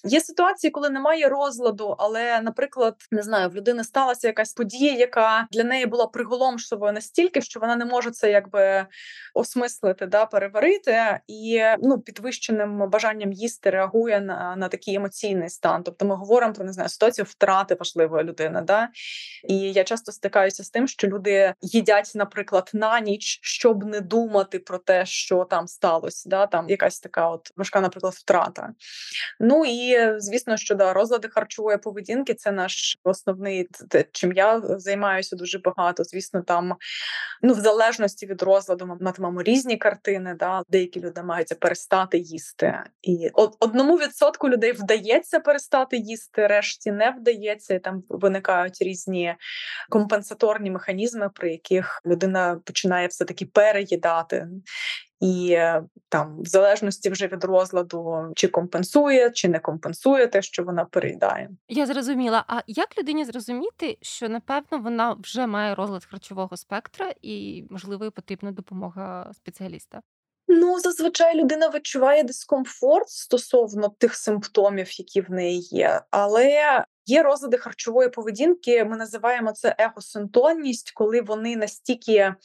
Є 0.03 0.21
ситуації, 0.21 0.71
коли 0.71 0.89
немає 0.89 1.29
розладу, 1.29 1.95
але, 1.97 2.41
наприклад, 2.41 2.95
не 3.11 3.21
знаю, 3.21 3.49
в 3.49 3.55
людини 3.55 3.83
сталася 3.83 4.27
якась 4.27 4.53
подія, 4.53 4.93
яка 4.93 5.47
для 5.51 5.63
неї 5.63 5.85
була 5.85 6.07
приголомшливою 6.07 6.93
настільки, 6.93 7.41
що 7.41 7.59
вона 7.59 7.75
не 7.75 7.85
може 7.85 8.11
це 8.11 8.31
якби 8.31 8.85
осмислити, 9.33 10.05
да, 10.05 10.25
переварити, 10.25 11.19
і 11.27 11.61
ну 11.81 11.99
підвищеним 11.99 12.89
бажанням 12.89 13.31
їсти 13.31 13.69
реагує 13.69 14.21
на, 14.21 14.55
на 14.55 14.67
такий 14.67 14.95
емоційний 14.95 15.49
стан. 15.49 15.74
Стан. 15.75 15.83
Тобто 15.83 16.05
ми 16.05 16.15
говоримо 16.15 16.53
про 16.53 16.65
не 16.65 16.73
знаю 16.73 16.89
ситуацію 16.89 17.25
втрати 17.25 17.75
важливої 17.75 18.23
людини. 18.23 18.61
Да? 18.61 18.89
І 19.47 19.57
я 19.57 19.83
часто 19.83 20.11
стикаюся 20.11 20.63
з 20.63 20.69
тим, 20.69 20.87
що 20.87 21.07
люди 21.07 21.53
їдять, 21.61 22.11
наприклад, 22.15 22.71
на 22.73 22.99
ніч, 22.99 23.39
щоб 23.41 23.85
не 23.85 24.01
думати 24.01 24.59
про 24.59 24.77
те, 24.77 25.05
що 25.05 25.45
там 25.49 25.67
сталося. 25.67 26.29
Да? 26.29 26.47
Там 26.47 26.69
якась 26.69 26.99
така 26.99 27.29
от 27.29 27.51
важка, 27.57 27.81
наприклад, 27.81 28.13
втрата. 28.13 28.69
Ну 29.39 29.65
і 29.65 29.97
звісно, 30.17 30.57
що 30.57 30.75
да, 30.75 30.93
розлади 30.93 31.29
харчової 31.29 31.77
поведінки 31.77 32.33
це 32.33 32.51
наш 32.51 32.97
основний 33.03 33.67
те, 33.89 34.05
чим 34.11 34.33
я 34.33 34.61
займаюся 34.61 35.35
дуже 35.35 35.59
багато. 35.59 36.03
Звісно, 36.03 36.41
там 36.41 36.75
ну 37.41 37.53
в 37.53 37.59
залежності 37.59 38.25
від 38.25 38.41
розладу 38.41 38.85
ми 38.85 38.97
матимемо 39.01 39.43
різні 39.43 39.77
картини. 39.77 40.35
Да? 40.39 40.63
Деякі 40.69 40.99
люди 40.99 41.13
намагаються 41.15 41.55
перестати 41.55 42.17
їсти, 42.17 42.83
і 43.01 43.29
одному 43.59 43.95
відсотку 43.95 44.49
людей 44.49 44.71
вдається 44.71 45.39
перестати 45.39 45.54
їсти, 45.97 46.47
решті 46.47 46.91
не 46.91 47.11
вдається. 47.11 47.73
і 47.73 47.79
Там 47.79 48.03
виникають 48.09 48.81
різні 48.81 49.35
компенсаторні 49.89 50.71
механізми, 50.71 51.29
при 51.29 51.51
яких 51.51 52.01
людина 52.05 52.61
починає 52.65 53.07
все 53.07 53.25
таки 53.25 53.45
переїдати. 53.45 54.47
І 55.19 55.51
е, 55.51 55.83
там, 56.09 56.41
в 56.41 56.45
залежності 56.45 57.09
вже 57.09 57.27
від 57.27 57.43
розладу, 57.43 58.31
чи 58.35 58.47
компенсує, 58.47 59.31
чи 59.31 59.49
не 59.49 59.59
компенсує 59.59 60.27
те, 60.27 60.41
що 60.41 60.63
вона 60.63 60.85
переїдає. 60.85 61.49
Я 61.69 61.85
зрозуміла. 61.85 62.43
А 62.47 62.61
як 62.67 62.97
людині 62.97 63.25
зрозуміти, 63.25 63.97
що 64.01 64.29
напевно 64.29 64.79
вона 64.79 65.15
вже 65.19 65.47
має 65.47 65.75
розлад 65.75 66.05
харчового 66.05 66.57
спектра, 66.57 67.13
і 67.21 67.65
можливо 67.69 68.11
потрібна 68.11 68.51
допомога 68.51 69.31
спеціаліста? 69.33 70.01
Ну, 70.47 70.79
зазвичай 70.79 71.35
людина 71.35 71.69
відчуває 71.69 72.23
дискомфорт 72.23 73.09
стосовно 73.09 73.89
тих 73.89 74.15
симптомів, 74.15 74.99
які 74.99 75.21
в 75.21 75.31
неї 75.31 75.59
є, 75.59 76.01
але 76.11 76.85
є 77.05 77.23
розлади 77.23 77.57
харчової 77.57 78.09
поведінки. 78.09 78.83
Ми 78.83 78.97
називаємо 78.97 79.51
це 79.51 79.75
егосинтонність, 79.77 80.91
коли 80.91 81.21
вони 81.21 81.55
настільки 81.55 82.35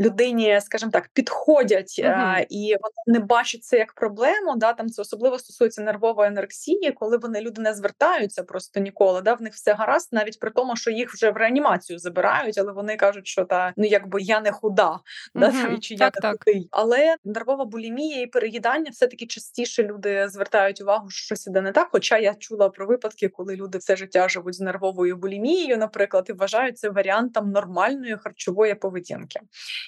людині, 0.00 0.60
скажімо 0.60 0.90
так, 0.90 1.08
підходять 1.12 2.00
uh-huh. 2.04 2.10
а, 2.10 2.46
і 2.48 2.76
вони 2.80 3.18
не 3.18 3.24
бачать 3.24 3.64
це 3.64 3.78
як 3.78 3.92
проблему. 3.92 4.56
Да, 4.56 4.72
Там 4.72 4.88
це 4.88 5.02
особливо 5.02 5.38
стосується 5.38 5.82
нервової 5.82 6.28
анорексії, 6.28 6.92
коли 6.92 7.16
вони 7.16 7.40
люди 7.40 7.62
не 7.62 7.74
звертаються 7.74 8.42
просто 8.42 8.80
ніколи. 8.80 9.22
Да, 9.22 9.34
В 9.34 9.42
них 9.42 9.54
все 9.54 9.74
гаразд, 9.74 10.08
навіть 10.12 10.38
при 10.40 10.50
тому, 10.50 10.76
що 10.76 10.90
їх 10.90 11.14
вже 11.14 11.30
в 11.30 11.36
реанімацію 11.36 11.98
забирають, 11.98 12.58
але 12.58 12.72
вони 12.72 12.96
кажуть, 12.96 13.26
що 13.26 13.44
та 13.44 13.72
ну 13.76 13.84
якби 13.86 14.22
я 14.22 14.40
не 14.40 14.52
худа, 14.52 14.90
uh-huh. 14.90 15.00
да, 15.34 15.50
там, 15.50 15.80
чи 15.80 15.96
так, 15.96 16.14
я 16.22 16.30
не 16.30 16.38
худий. 16.38 16.68
Але 16.70 17.16
нервова 17.24 17.64
булімія 17.64 18.20
і 18.20 18.26
переїдання 18.26 18.90
все 18.90 19.06
таки 19.06 19.26
частіше 19.26 19.82
люди 19.82 20.28
звертають 20.28 20.80
увагу, 20.80 21.10
що 21.10 21.24
щось 21.24 21.46
іде 21.46 21.60
не 21.60 21.72
так. 21.72 21.88
Хоча 21.92 22.18
я 22.18 22.34
чула 22.34 22.68
про 22.68 22.86
випадки, 22.86 23.28
коли 23.28 23.56
люди 23.56 23.78
все 23.88 23.96
життя 23.96 24.28
живуть 24.28 24.54
з 24.54 24.60
нервовою 24.60 25.16
булімією, 25.16 25.78
наприклад, 25.78 26.26
і 26.28 26.32
вважають 26.32 26.78
це 26.78 26.90
варіантом 26.90 27.50
нормальної 27.50 28.16
харчової 28.16 28.74
поведінки 28.74 29.40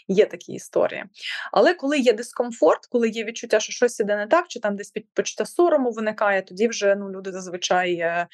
є 0.08 0.26
такі 0.26 0.52
історії. 0.52 1.04
Але 1.52 1.74
коли 1.74 1.98
є 1.98 2.12
дискомфорт, 2.12 2.86
коли 2.86 3.08
є 3.08 3.24
відчуття, 3.24 3.60
що 3.60 3.72
щось 3.72 4.00
іде 4.00 4.16
не 4.16 4.26
так, 4.26 4.48
чи 4.48 4.60
там 4.60 4.76
десь 4.76 4.92
почуття 5.14 5.46
сорому 5.46 5.90
виникає, 5.90 6.42
тоді 6.42 6.68
вже 6.68 6.96
ну 6.96 7.10
люди 7.10 7.32
зазвичай 7.32 7.94
е, 7.94 8.26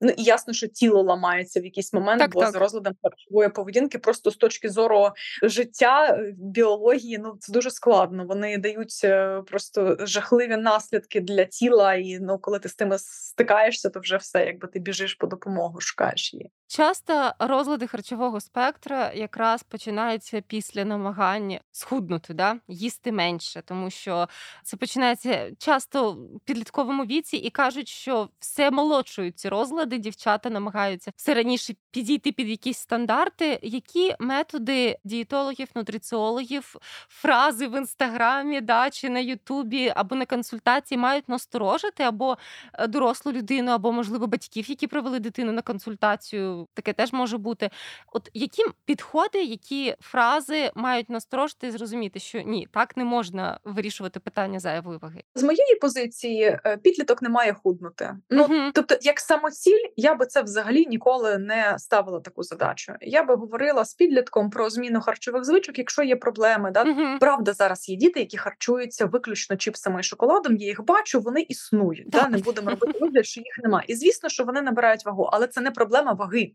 ну 0.00 0.10
і 0.16 0.22
ясно, 0.22 0.54
що 0.54 0.66
тіло 0.66 1.02
ламається 1.02 1.60
в 1.60 1.64
якийсь 1.64 1.92
момент, 1.92 2.20
так, 2.20 2.32
бо 2.32 2.40
так. 2.40 2.52
з 2.52 2.54
розладом 2.54 2.94
харчової 3.02 3.48
поведінки, 3.48 3.98
просто 3.98 4.30
з 4.30 4.36
точки 4.36 4.68
зору 4.68 5.10
життя, 5.42 6.06
е, 6.06 6.34
біології, 6.38 7.18
ну 7.18 7.36
це 7.40 7.52
дуже 7.52 7.70
складно. 7.70 8.24
Вони 8.26 8.58
дають 8.58 9.00
е, 9.04 9.42
просто 9.46 9.96
жахливі 10.00 10.56
наслідки 10.56 11.20
для 11.20 11.44
тіла, 11.44 11.94
і 11.94 12.18
ну 12.20 12.38
коли 12.38 12.58
ти 12.58 12.68
з 12.68 12.74
тими 12.74 12.96
стикаєшся, 12.98 13.90
то 13.90 14.00
вже 14.00 14.16
все, 14.16 14.46
якби 14.46 14.68
ти 14.68 14.78
біжиш 14.78 15.13
по 15.14 15.26
допомогу, 15.26 15.80
шукаєш 15.80 16.34
її. 16.34 16.50
Часто 16.66 17.32
розлади 17.38 17.86
харчового 17.86 18.40
спектра 18.40 19.12
якраз 19.12 19.62
починаються 19.62 20.40
після 20.40 20.84
намагань 20.84 21.58
схуднути, 21.72 22.34
да? 22.34 22.56
їсти 22.68 23.12
менше, 23.12 23.62
тому 23.64 23.90
що 23.90 24.28
це 24.62 24.76
починається 24.76 25.50
часто 25.58 26.12
в 26.12 26.40
підлітковому 26.44 27.04
віці 27.04 27.36
і 27.36 27.50
кажуть, 27.50 27.88
що 27.88 28.28
все 28.38 28.70
молодшують 28.70 29.38
ці 29.38 29.48
розлади, 29.48 29.98
дівчата 29.98 30.50
намагаються 30.50 31.12
все 31.16 31.34
раніше 31.34 31.74
підійти 31.90 32.32
під 32.32 32.48
якісь 32.48 32.78
стандарти. 32.78 33.58
Які 33.62 34.14
методи 34.18 34.98
дієтологів, 35.04 35.68
нутриціологів, 35.74 36.76
фрази 37.08 37.66
в 37.66 37.78
інстаграмі, 37.78 38.60
да, 38.60 38.90
чи 38.90 39.08
на 39.08 39.18
Ютубі 39.20 39.92
або 39.96 40.16
на 40.16 40.26
консультації 40.26 40.98
мають 40.98 41.28
насторожити 41.28 42.02
або 42.02 42.38
е, 42.72 42.86
дорослу 42.86 43.32
людину, 43.32 43.72
або 43.72 43.92
можливо 43.92 44.26
батьків, 44.26 44.70
які 44.70 44.86
привели 45.04 45.20
дитину 45.20 45.52
на 45.52 45.62
консультацію 45.62 46.66
таке 46.74 46.92
теж 46.92 47.12
може 47.12 47.38
бути. 47.38 47.70
От 48.12 48.30
які 48.34 48.62
підходи, 48.84 49.42
які 49.42 49.94
фрази 50.00 50.70
мають 50.74 51.10
насторожити 51.10 51.66
і 51.66 51.70
зрозуміти, 51.70 52.18
що 52.18 52.40
ні, 52.40 52.68
так 52.72 52.96
не 52.96 53.04
можна 53.04 53.58
вирішувати 53.64 54.20
питання 54.20 54.60
зайвої 54.60 54.98
ваги. 55.02 55.22
З 55.34 55.42
моєї 55.42 55.76
позиції 55.80 56.42
е, 56.42 56.76
підліток 56.76 57.22
не 57.22 57.28
має 57.28 57.54
худнути. 57.54 58.14
Ну 58.30 58.44
uh 58.44 58.70
тобто, 58.74 58.96
як 59.00 59.20
самоціль, 59.20 59.86
я 59.96 60.14
би 60.14 60.26
це 60.26 60.42
взагалі 60.42 60.86
ніколи 60.86 61.38
не 61.38 61.78
ставила 61.78 62.20
таку 62.20 62.42
задачу. 62.42 62.92
Я 63.00 63.22
би 63.22 63.34
говорила 63.34 63.84
з 63.84 63.94
підлітком 63.94 64.50
про 64.50 64.70
зміну 64.70 65.00
харчових 65.00 65.44
звичок, 65.44 65.78
якщо 65.78 66.02
є 66.02 66.16
проблеми. 66.16 66.70
Да? 66.70 66.84
uh 66.84 67.18
Правда, 67.18 67.52
зараз 67.52 67.88
є 67.88 67.96
діти, 67.96 68.20
які 68.20 68.36
харчуються 68.36 69.06
виключно 69.06 69.56
чіпсами 69.56 70.00
і 70.00 70.02
шоколадом. 70.02 70.56
Я 70.56 70.66
їх 70.66 70.84
бачу, 70.84 71.20
вони 71.20 71.40
існують. 71.40 72.10
Да? 72.10 72.28
Не 72.28 72.38
будемо 72.38 72.70
робити 72.70 72.98
вигляд, 73.00 73.26
що 73.26 73.40
їх 73.40 73.58
немає. 73.62 73.84
І 73.88 73.94
звісно, 73.94 74.28
що 74.28 74.44
вони 74.44 74.62
набирають 74.62 74.93
вагу, 75.04 75.28
але 75.32 75.46
це 75.46 75.60
не 75.60 75.70
проблема 75.70 76.12
ваги. 76.12 76.52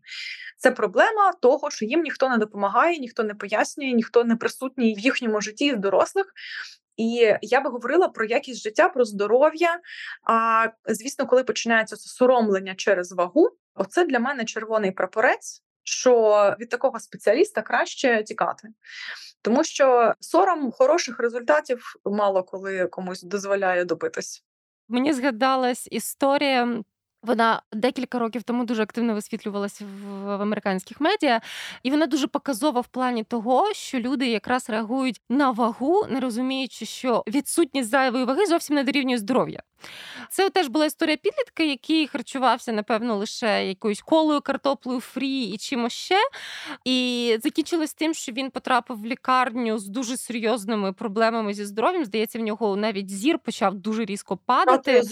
Це 0.56 0.70
проблема 0.70 1.32
того, 1.42 1.70
що 1.70 1.84
їм 1.84 2.02
ніхто 2.02 2.28
не 2.28 2.36
допомагає, 2.36 2.98
ніхто 2.98 3.22
не 3.22 3.34
пояснює, 3.34 3.92
ніхто 3.92 4.24
не 4.24 4.36
присутній 4.36 4.94
в 4.94 4.98
їхньому 4.98 5.40
житті 5.40 5.74
з 5.74 5.76
дорослих. 5.76 6.26
І 6.96 7.34
я 7.42 7.60
би 7.60 7.70
говорила 7.70 8.08
про 8.08 8.24
якість 8.24 8.62
життя, 8.62 8.88
про 8.88 9.04
здоров'я. 9.04 9.80
А 10.24 10.66
звісно, 10.88 11.26
коли 11.26 11.44
починається 11.44 11.96
соромлення 11.96 12.74
через 12.74 13.12
вагу, 13.12 13.50
оце 13.74 14.04
для 14.04 14.18
мене 14.18 14.44
червоний 14.44 14.90
прапорець. 14.90 15.62
Що 15.82 16.56
від 16.60 16.68
такого 16.68 17.00
спеціаліста 17.00 17.62
краще 17.62 18.22
тікати, 18.22 18.68
тому 19.42 19.64
що 19.64 20.14
сором 20.20 20.72
хороших 20.72 21.20
результатів 21.20 21.94
мало 22.04 22.42
коли 22.42 22.86
комусь 22.86 23.22
дозволяє 23.22 23.84
добитись. 23.84 24.44
Мені 24.88 25.12
згадалась 25.12 25.88
історія 25.90 26.82
вона 27.22 27.62
декілька 27.72 28.18
років 28.18 28.42
тому 28.42 28.64
дуже 28.64 28.82
активно 28.82 29.14
висвітлювалася 29.14 29.84
в, 29.84 30.24
в 30.24 30.42
американських 30.42 31.00
медіа, 31.00 31.40
і 31.82 31.90
вона 31.90 32.06
дуже 32.06 32.26
показова 32.26 32.80
в 32.80 32.86
плані 32.86 33.24
того, 33.24 33.74
що 33.74 33.98
люди 33.98 34.26
якраз 34.26 34.70
реагують 34.70 35.20
на 35.28 35.50
вагу, 35.50 36.06
не 36.10 36.20
розуміючи, 36.20 36.86
що 36.86 37.24
відсутність 37.26 37.90
зайвої 37.90 38.24
ваги 38.24 38.46
зовсім 38.46 38.76
не 38.76 38.84
дорівнює 38.84 39.18
здоров'я. 39.18 39.62
Це 40.30 40.50
теж 40.50 40.68
була 40.68 40.86
історія 40.86 41.16
підлітка, 41.16 41.62
який 41.62 42.06
харчувався, 42.06 42.72
напевно, 42.72 43.16
лише 43.16 43.66
якоюсь 43.66 44.00
колою, 44.00 44.40
картоплею, 44.40 45.00
фрі 45.00 45.42
і 45.42 45.58
чимось 45.58 45.92
ще. 45.92 46.18
І 46.84 47.38
закінчилось 47.42 47.94
тим, 47.94 48.14
що 48.14 48.32
він 48.32 48.50
потрапив 48.50 49.00
в 49.00 49.06
лікарню 49.06 49.78
з 49.78 49.86
дуже 49.88 50.16
серйозними 50.16 50.92
проблемами 50.92 51.54
зі 51.54 51.64
здоров'ям. 51.64 52.04
Здається, 52.04 52.38
в 52.38 52.42
нього 52.42 52.76
навіть 52.76 53.10
зір 53.10 53.38
почав 53.38 53.74
дуже 53.74 54.04
різко 54.04 54.36
падати. 54.36 55.02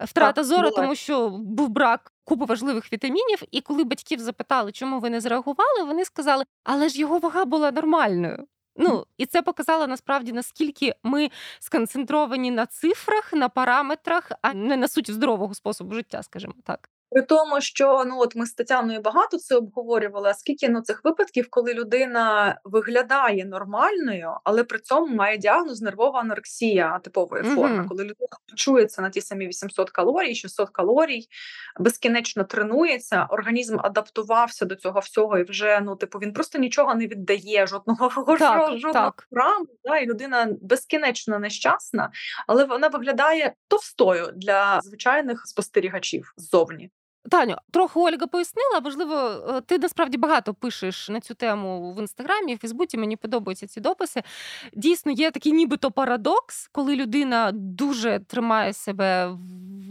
Втрата 0.00 0.44
зору, 0.44 0.70
тому 0.70 0.94
що 0.94 1.28
був 1.52 1.68
брак. 1.68 2.12
Купу 2.24 2.44
важливих 2.46 2.92
вітамінів, 2.92 3.42
і 3.50 3.60
коли 3.60 3.84
батьків 3.84 4.20
запитали, 4.20 4.72
чому 4.72 5.00
ви 5.00 5.10
не 5.10 5.20
зреагували, 5.20 5.84
вони 5.86 6.04
сказали, 6.04 6.44
але 6.64 6.88
ж 6.88 7.00
його 7.00 7.18
вага 7.18 7.44
була 7.44 7.70
нормальною. 7.70 8.46
Ну 8.76 9.06
і 9.18 9.26
це 9.26 9.42
показало 9.42 9.86
насправді 9.86 10.32
наскільки 10.32 10.94
ми 11.02 11.30
сконцентровані 11.60 12.50
на 12.50 12.66
цифрах, 12.66 13.32
на 13.32 13.48
параметрах, 13.48 14.32
а 14.42 14.54
не 14.54 14.76
на 14.76 14.88
суті 14.88 15.12
здорового 15.12 15.54
способу 15.54 15.94
життя, 15.94 16.22
скажімо 16.22 16.54
так. 16.64 16.88
При 17.12 17.22
тому, 17.22 17.60
що 17.60 18.04
ну 18.06 18.18
от 18.18 18.36
ми 18.36 18.46
з 18.46 18.52
Тетяною 18.52 19.00
багато 19.00 19.38
це 19.38 19.56
обговорювали. 19.56 20.28
а 20.28 20.34
Скільки 20.34 20.68
ну 20.68 20.80
цих 20.80 21.00
випадків, 21.04 21.46
коли 21.50 21.74
людина 21.74 22.56
виглядає 22.64 23.44
нормальною, 23.44 24.30
але 24.44 24.64
при 24.64 24.78
цьому 24.78 25.16
має 25.16 25.38
діагноз 25.38 25.82
нервова 25.82 26.20
анорексія 26.20 26.98
типової 26.98 27.42
mm-hmm. 27.42 27.54
форми, 27.54 27.86
коли 27.88 28.02
людина 28.02 28.28
чується 28.56 29.02
на 29.02 29.10
ті 29.10 29.20
самі 29.20 29.46
800 29.46 29.90
калорій, 29.90 30.34
600 30.34 30.70
калорій, 30.70 31.26
безкінечно 31.80 32.44
тренується, 32.44 33.26
організм 33.30 33.78
адаптувався 33.80 34.64
до 34.64 34.74
цього 34.74 35.00
всього, 35.00 35.38
і 35.38 35.42
вже 35.42 35.80
ну 35.80 35.96
типу 35.96 36.18
він 36.18 36.32
просто 36.32 36.58
нічого 36.58 36.94
не 36.94 37.06
віддає, 37.06 37.66
жодного 37.66 38.08
так, 38.38 38.78
жодного 38.78 39.12
програму, 39.30 39.66
да, 39.84 39.98
і 39.98 40.06
людина 40.06 40.48
безкінечно 40.60 41.38
нещасна, 41.38 42.10
але 42.46 42.64
вона 42.64 42.88
виглядає 42.88 43.54
товстою 43.68 44.32
для 44.36 44.80
звичайних 44.82 45.42
спостерігачів 45.46 46.32
ззовні. 46.36 46.90
Таню, 47.30 47.56
трохи 47.70 47.98
Ольга 47.98 48.26
пояснила. 48.26 48.80
Можливо, 48.80 49.14
е, 49.48 49.60
ти 49.60 49.78
насправді 49.78 50.18
багато 50.18 50.54
пишеш 50.54 51.08
на 51.08 51.20
цю 51.20 51.34
тему 51.34 51.94
в 51.96 52.00
інстаграмі, 52.00 52.54
в 52.54 52.58
Фейсбуці. 52.58 52.98
Мені 52.98 53.16
подобаються 53.16 53.66
ці 53.66 53.80
дописи. 53.80 54.22
Дійсно, 54.72 55.12
є 55.12 55.30
такий 55.30 55.52
нібито 55.52 55.90
парадокс, 55.90 56.68
коли 56.72 56.96
людина 56.96 57.50
дуже 57.54 58.20
тримає 58.26 58.72
себе 58.72 59.26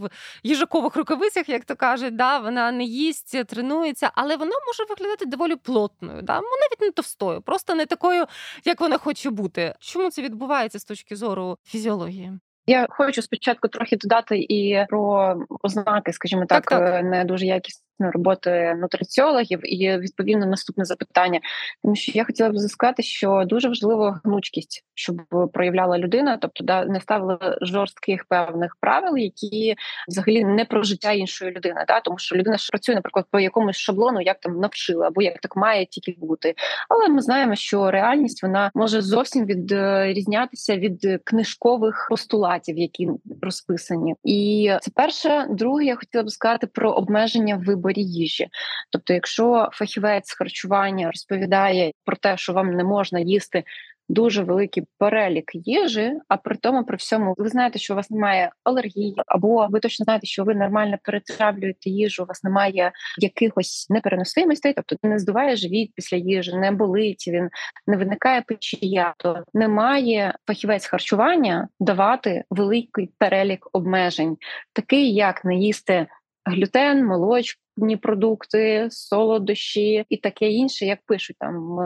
в 0.00 0.10
їжакових 0.42 0.96
рукавицях, 0.96 1.48
як 1.48 1.64
то 1.64 1.76
кажуть, 1.76 2.16
да, 2.16 2.38
вона 2.38 2.72
не 2.72 2.84
їсть, 2.84 3.46
тренується, 3.46 4.10
але 4.14 4.36
вона 4.36 4.54
може 4.66 4.84
виглядати 4.88 5.26
доволі 5.26 5.56
плотною. 5.56 6.22
Да? 6.22 6.34
Ну, 6.34 6.48
навіть 6.60 6.80
не 6.80 6.90
товстою, 6.90 7.42
просто 7.42 7.74
не 7.74 7.86
такою, 7.86 8.26
як 8.64 8.80
вона 8.80 8.98
хоче 8.98 9.30
бути. 9.30 9.74
Чому 9.80 10.10
це 10.10 10.22
відбувається 10.22 10.78
з 10.78 10.84
точки 10.84 11.16
зору 11.16 11.58
фізіології? 11.64 12.32
Я 12.66 12.86
хочу 12.90 13.22
спочатку 13.22 13.68
трохи 13.68 13.96
додати 13.96 14.38
і 14.38 14.86
про 14.88 15.36
ознаки, 15.62 16.12
скажімо 16.12 16.46
так, 16.46 16.64
так, 16.66 16.80
так. 16.80 16.94
Е, 16.94 17.02
не 17.02 17.24
дуже 17.24 17.46
якісної 17.46 17.81
роботи 17.98 18.74
нутриціологів, 18.80 19.60
і 19.62 19.98
відповідно 19.98 20.46
наступне 20.46 20.84
запитання. 20.84 21.40
Тому 21.82 21.96
що 21.96 22.12
я 22.14 22.24
хотіла 22.24 22.50
б 22.50 22.58
сказати, 22.58 23.02
що 23.02 23.42
дуже 23.46 23.68
важлива 23.68 24.20
гнучкість, 24.24 24.84
щоб 24.94 25.16
проявляла 25.52 25.98
людина, 25.98 26.36
тобто 26.36 26.64
да 26.64 26.84
не 26.84 27.00
ставила 27.00 27.58
жорстких 27.62 28.24
певних 28.24 28.76
правил, 28.80 29.16
які 29.16 29.74
взагалі 30.08 30.44
не 30.44 30.64
про 30.64 30.82
життя 30.82 31.12
іншої 31.12 31.50
людини, 31.50 31.84
да 31.88 32.00
тому 32.00 32.18
що 32.18 32.36
людина 32.36 32.56
ж 32.56 32.68
працює, 32.70 32.94
наприклад, 32.94 33.26
по 33.30 33.40
якомусь 33.40 33.76
шаблону, 33.76 34.20
як 34.20 34.40
там 34.40 34.60
навчила, 34.60 35.06
або 35.06 35.22
як 35.22 35.38
так 35.38 35.56
має 35.56 35.86
тільки 35.86 36.14
бути. 36.18 36.54
Але 36.88 37.08
ми 37.08 37.22
знаємо, 37.22 37.54
що 37.54 37.90
реальність 37.90 38.42
вона 38.42 38.70
може 38.74 39.00
зовсім 39.00 39.46
відрізнятися 39.46 40.76
від 40.76 41.20
книжкових 41.24 42.06
постулатів, 42.10 42.78
які 42.78 43.08
розписані, 43.42 44.14
і 44.24 44.70
це 44.80 44.90
перше. 44.94 45.46
Друге, 45.50 45.84
я 45.84 45.96
хотіла 45.96 46.24
б 46.24 46.30
сказати 46.30 46.66
про 46.66 46.92
обмеження 46.92 47.56
виборі 47.82 48.02
їжі. 48.02 48.48
Тобто, 48.90 49.14
якщо 49.14 49.68
фахівець 49.72 50.32
харчування 50.32 51.06
розповідає 51.06 51.92
про 52.04 52.16
те, 52.16 52.36
що 52.36 52.52
вам 52.52 52.76
не 52.76 52.84
можна 52.84 53.20
їсти 53.20 53.64
дуже 54.08 54.42
великий 54.42 54.84
перелік 54.98 55.50
їжі, 55.54 56.12
а 56.28 56.36
при 56.36 56.56
тому, 56.56 56.84
при 56.84 56.96
всьому, 56.96 57.34
ви 57.38 57.48
знаєте, 57.48 57.78
що 57.78 57.94
у 57.94 57.96
вас 57.96 58.10
немає 58.10 58.50
алергії, 58.64 59.14
або 59.26 59.66
ви 59.70 59.80
точно 59.80 60.04
знаєте, 60.04 60.26
що 60.26 60.44
ви 60.44 60.54
нормально 60.54 60.96
перетравлюєте 61.02 61.90
їжу, 61.90 62.22
у 62.22 62.26
вас 62.26 62.44
немає 62.44 62.92
якихось 63.18 63.86
непереносимостей, 63.90 64.72
тобто 64.72 64.96
не 65.02 65.18
здуває 65.18 65.56
живіт 65.56 65.92
після 65.94 66.16
їжі, 66.16 66.56
не 66.56 66.70
болить, 66.70 67.24
він 67.28 67.48
не 67.86 67.96
виникає 67.96 68.42
печія, 68.42 69.14
то 69.18 69.44
немає 69.54 70.34
фахівець 70.46 70.86
харчування 70.86 71.68
давати 71.80 72.44
великий 72.50 73.10
перелік 73.18 73.68
обмежень, 73.72 74.36
такий 74.72 75.14
як 75.14 75.44
не 75.44 75.56
їсти 75.56 76.06
глютен, 76.44 77.06
молочні 77.06 77.96
продукти, 78.02 78.88
солодощі 78.90 80.04
і 80.08 80.16
таке 80.16 80.50
інше, 80.50 80.86
як 80.86 80.98
пишуть 81.06 81.36
там 81.38 81.78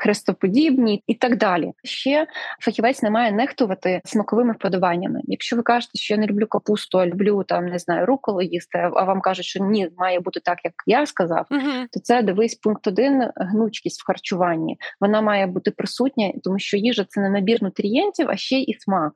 хрестоподібні 0.00 1.02
і 1.06 1.14
так 1.14 1.36
далі. 1.36 1.72
Ще 1.84 2.26
фахівець 2.60 3.02
не 3.02 3.10
має 3.10 3.32
нехтувати 3.32 4.00
смаковими 4.04 4.52
вподобаннями. 4.52 5.20
Якщо 5.24 5.56
ви 5.56 5.62
кажете, 5.62 5.98
що 5.98 6.14
я 6.14 6.20
не 6.20 6.26
люблю 6.26 6.46
капусту, 6.46 6.98
а 6.98 7.06
люблю 7.06 7.44
там 7.48 7.66
не 7.66 7.78
знаю 7.78 8.06
руколу 8.06 8.42
їсти, 8.42 8.78
а 8.78 9.04
вам 9.04 9.20
кажуть, 9.20 9.44
що 9.44 9.64
ні, 9.64 9.90
має 9.96 10.20
бути 10.20 10.40
так, 10.40 10.58
як 10.64 10.74
я 10.86 11.06
сказав, 11.06 11.46
uh-huh. 11.50 11.86
то 11.92 12.00
це 12.00 12.22
дивись 12.22 12.54
пункт 12.54 12.86
один 12.86 13.30
гнучкість 13.36 14.02
в 14.02 14.06
харчуванні. 14.06 14.78
Вона 15.00 15.20
має 15.20 15.46
бути 15.46 15.70
присутня, 15.70 16.32
тому 16.44 16.58
що 16.58 16.76
їжа 16.76 17.04
це 17.08 17.20
не 17.20 17.30
набір 17.30 17.62
нутрієнтів, 17.62 18.30
а 18.30 18.36
ще 18.36 18.60
і 18.60 18.76
смак. 18.78 19.12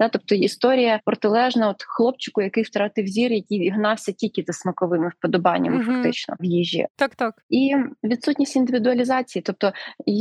Да? 0.00 0.08
Тобто 0.08 0.34
історія 0.34 1.00
протилежна 1.04 1.68
от 1.68 1.84
хлопчику, 1.86 2.42
який 2.42 2.62
втратив 2.62 3.06
зір, 3.06 3.32
який 3.32 3.70
гнався 3.70 4.12
тільки 4.12 4.44
за 4.46 4.52
смаковими 4.52 5.12
вподобаннями, 5.18 5.78
uh-huh. 5.78 5.84
фактично 5.84 6.36
в 6.40 6.44
їжі. 6.44 6.86
Так, 6.96 7.14
так 7.14 7.34
і 7.48 7.76
відсутність 8.04 8.56
індивідуалізації, 8.56 9.42
тобто 9.46 9.72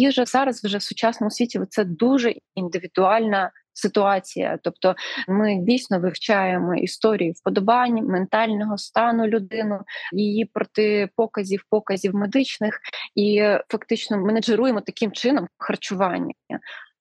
їжа 0.07 0.25
зараз 0.25 0.63
вже 0.63 0.77
в 0.77 0.83
сучасному 0.83 1.31
світі 1.31 1.59
це 1.69 1.83
дуже 1.83 2.33
індивідуальна. 2.55 3.51
Ситуація, 3.79 4.59
тобто 4.63 4.95
ми 5.27 5.55
дійсно 5.55 5.99
вивчаємо 5.99 6.75
історію 6.75 7.33
вподобань 7.35 7.93
ментального 7.93 8.77
стану 8.77 9.27
людини, 9.27 9.79
її 10.13 10.45
протипоказів, 10.45 11.63
показів 11.69 12.15
медичних, 12.15 12.79
і 13.15 13.43
фактично 13.69 14.17
менеджеруємо 14.17 14.81
таким 14.81 15.11
чином 15.11 15.47
харчування, 15.57 16.33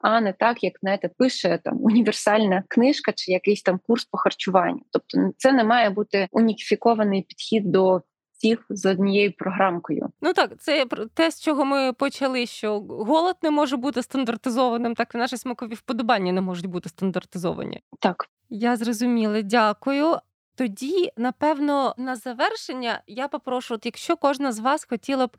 а 0.00 0.20
не 0.20 0.32
так, 0.32 0.64
як 0.64 0.72
знаєте, 0.80 1.10
пише 1.18 1.58
там 1.64 1.78
універсальна 1.82 2.64
книжка 2.68 3.12
чи 3.12 3.32
якийсь 3.32 3.62
там 3.62 3.80
курс 3.86 4.04
по 4.04 4.18
харчуванню. 4.18 4.82
Тобто, 4.90 5.32
це 5.36 5.52
не 5.52 5.64
має 5.64 5.90
бути 5.90 6.28
уніфікований 6.30 7.22
підхід 7.22 7.72
до 7.72 8.02
всіх 8.36 8.66
з 8.70 8.86
однією 8.86 9.32
програмкою. 9.32 10.10
Ну 10.20 10.32
так, 10.32 10.50
це 10.58 10.86
те, 11.14 11.30
з 11.30 11.40
чого 11.40 11.64
ми 11.64 11.92
почали. 11.92 12.46
Що 12.46 12.80
голод 12.80 13.36
не 13.42 13.50
може 13.50 13.76
бути 13.76 14.02
стандартизованим, 14.02 14.94
так 14.94 15.14
і 15.14 15.18
наші 15.18 15.36
смакові 15.36 15.74
вподобання 15.74 16.32
не 16.32 16.40
можуть 16.40 16.66
бути 16.66 16.88
стандартизовані. 16.88 17.82
Так 18.00 18.28
я 18.50 18.76
зрозуміла, 18.76 19.42
дякую. 19.42 20.16
Тоді, 20.56 21.10
напевно, 21.16 21.94
на 21.98 22.16
завершення 22.16 23.00
я 23.06 23.28
попрошу, 23.28 23.74
от 23.74 23.86
якщо 23.86 24.16
кожна 24.16 24.52
з 24.52 24.58
вас 24.58 24.84
хотіла 24.84 25.26
б 25.26 25.36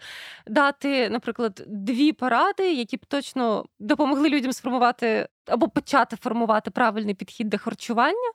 дати, 0.47 1.09
наприклад, 1.09 1.63
дві 1.67 2.13
поради, 2.13 2.73
які 2.73 2.97
б 2.97 3.05
точно 3.05 3.65
допомогли 3.79 4.29
людям 4.29 4.53
сформувати 4.53 5.27
або 5.45 5.67
почати 5.69 6.15
формувати 6.15 6.71
правильний 6.71 7.13
підхід 7.13 7.49
до 7.49 7.57
харчування, 7.57 8.31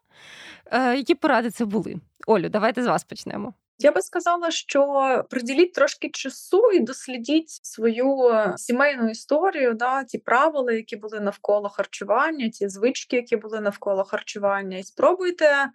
е, 0.66 0.96
які 0.96 1.14
поради 1.14 1.50
це 1.50 1.64
були? 1.64 1.96
Олю, 2.26 2.48
давайте 2.48 2.82
з 2.82 2.86
вас 2.86 3.04
почнемо. 3.04 3.54
Я 3.78 3.92
би 3.92 4.02
сказала, 4.02 4.50
що 4.50 5.24
приділіть 5.30 5.72
трошки 5.72 6.10
часу 6.10 6.70
і 6.70 6.80
дослідіть 6.80 7.50
свою 7.50 8.30
сімейну 8.56 9.10
історію, 9.10 9.74
да, 9.74 10.04
ті 10.04 10.18
правила, 10.18 10.72
які 10.72 10.96
були 10.96 11.20
навколо 11.20 11.68
харчування, 11.68 12.48
ті 12.48 12.68
звички, 12.68 13.16
які 13.16 13.36
були 13.36 13.60
навколо 13.60 14.04
харчування, 14.04 14.78
і 14.78 14.82
спробуйте. 14.82 15.70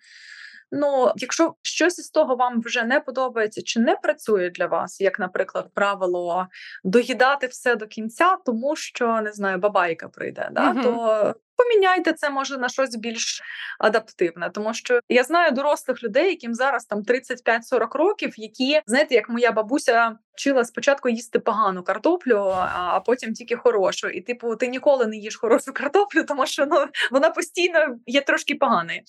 Ну, 0.71 1.11
якщо 1.15 1.55
щось 1.61 1.99
із 1.99 2.09
того 2.09 2.35
вам 2.35 2.61
вже 2.61 2.83
не 2.83 2.99
подобається 2.99 3.61
чи 3.61 3.79
не 3.79 3.95
працює 3.95 4.49
для 4.49 4.65
вас, 4.65 5.01
як, 5.01 5.19
наприклад, 5.19 5.69
правило 5.73 6.47
доїдати 6.83 7.47
все 7.47 7.75
до 7.75 7.87
кінця, 7.87 8.37
тому 8.45 8.75
що 8.75 9.21
не 9.21 9.31
знаю, 9.31 9.57
бабайка 9.57 10.07
прийде, 10.07 10.49
да, 10.51 10.73
uh-huh. 10.73 10.83
то 10.83 11.35
поміняйте 11.57 12.13
це 12.13 12.29
може 12.29 12.57
на 12.57 12.69
щось 12.69 12.95
більш 12.95 13.41
адаптивне, 13.79 14.49
тому 14.49 14.73
що 14.73 14.99
я 15.09 15.23
знаю 15.23 15.51
дорослих 15.51 16.03
людей, 16.03 16.29
яким 16.29 16.53
зараз 16.53 16.85
там 16.85 17.03
35-40 17.03 17.97
років, 17.97 18.33
які 18.37 18.81
знаєте, 18.87 19.15
як 19.15 19.29
моя 19.29 19.51
бабуся 19.51 20.17
вчила 20.37 20.65
спочатку 20.65 21.09
їсти 21.09 21.39
погану 21.39 21.83
картоплю, 21.83 22.53
а 22.55 22.99
потім 22.99 23.33
тільки 23.33 23.55
хорошу. 23.55 24.07
І 24.07 24.21
типу, 24.21 24.55
ти 24.55 24.67
ніколи 24.67 25.07
не 25.07 25.17
їш 25.17 25.35
хорошу 25.35 25.73
картоплю, 25.73 26.23
тому 26.23 26.45
що 26.45 26.65
ну 26.65 26.85
вона 27.11 27.29
постійно 27.29 27.79
є 28.05 28.21
трошки 28.21 28.55
поганою. 28.55 28.99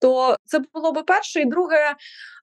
То 0.00 0.36
це 0.44 0.60
було 0.74 0.92
би 0.92 1.02
перше, 1.02 1.40
і 1.40 1.44
друге, 1.44 1.94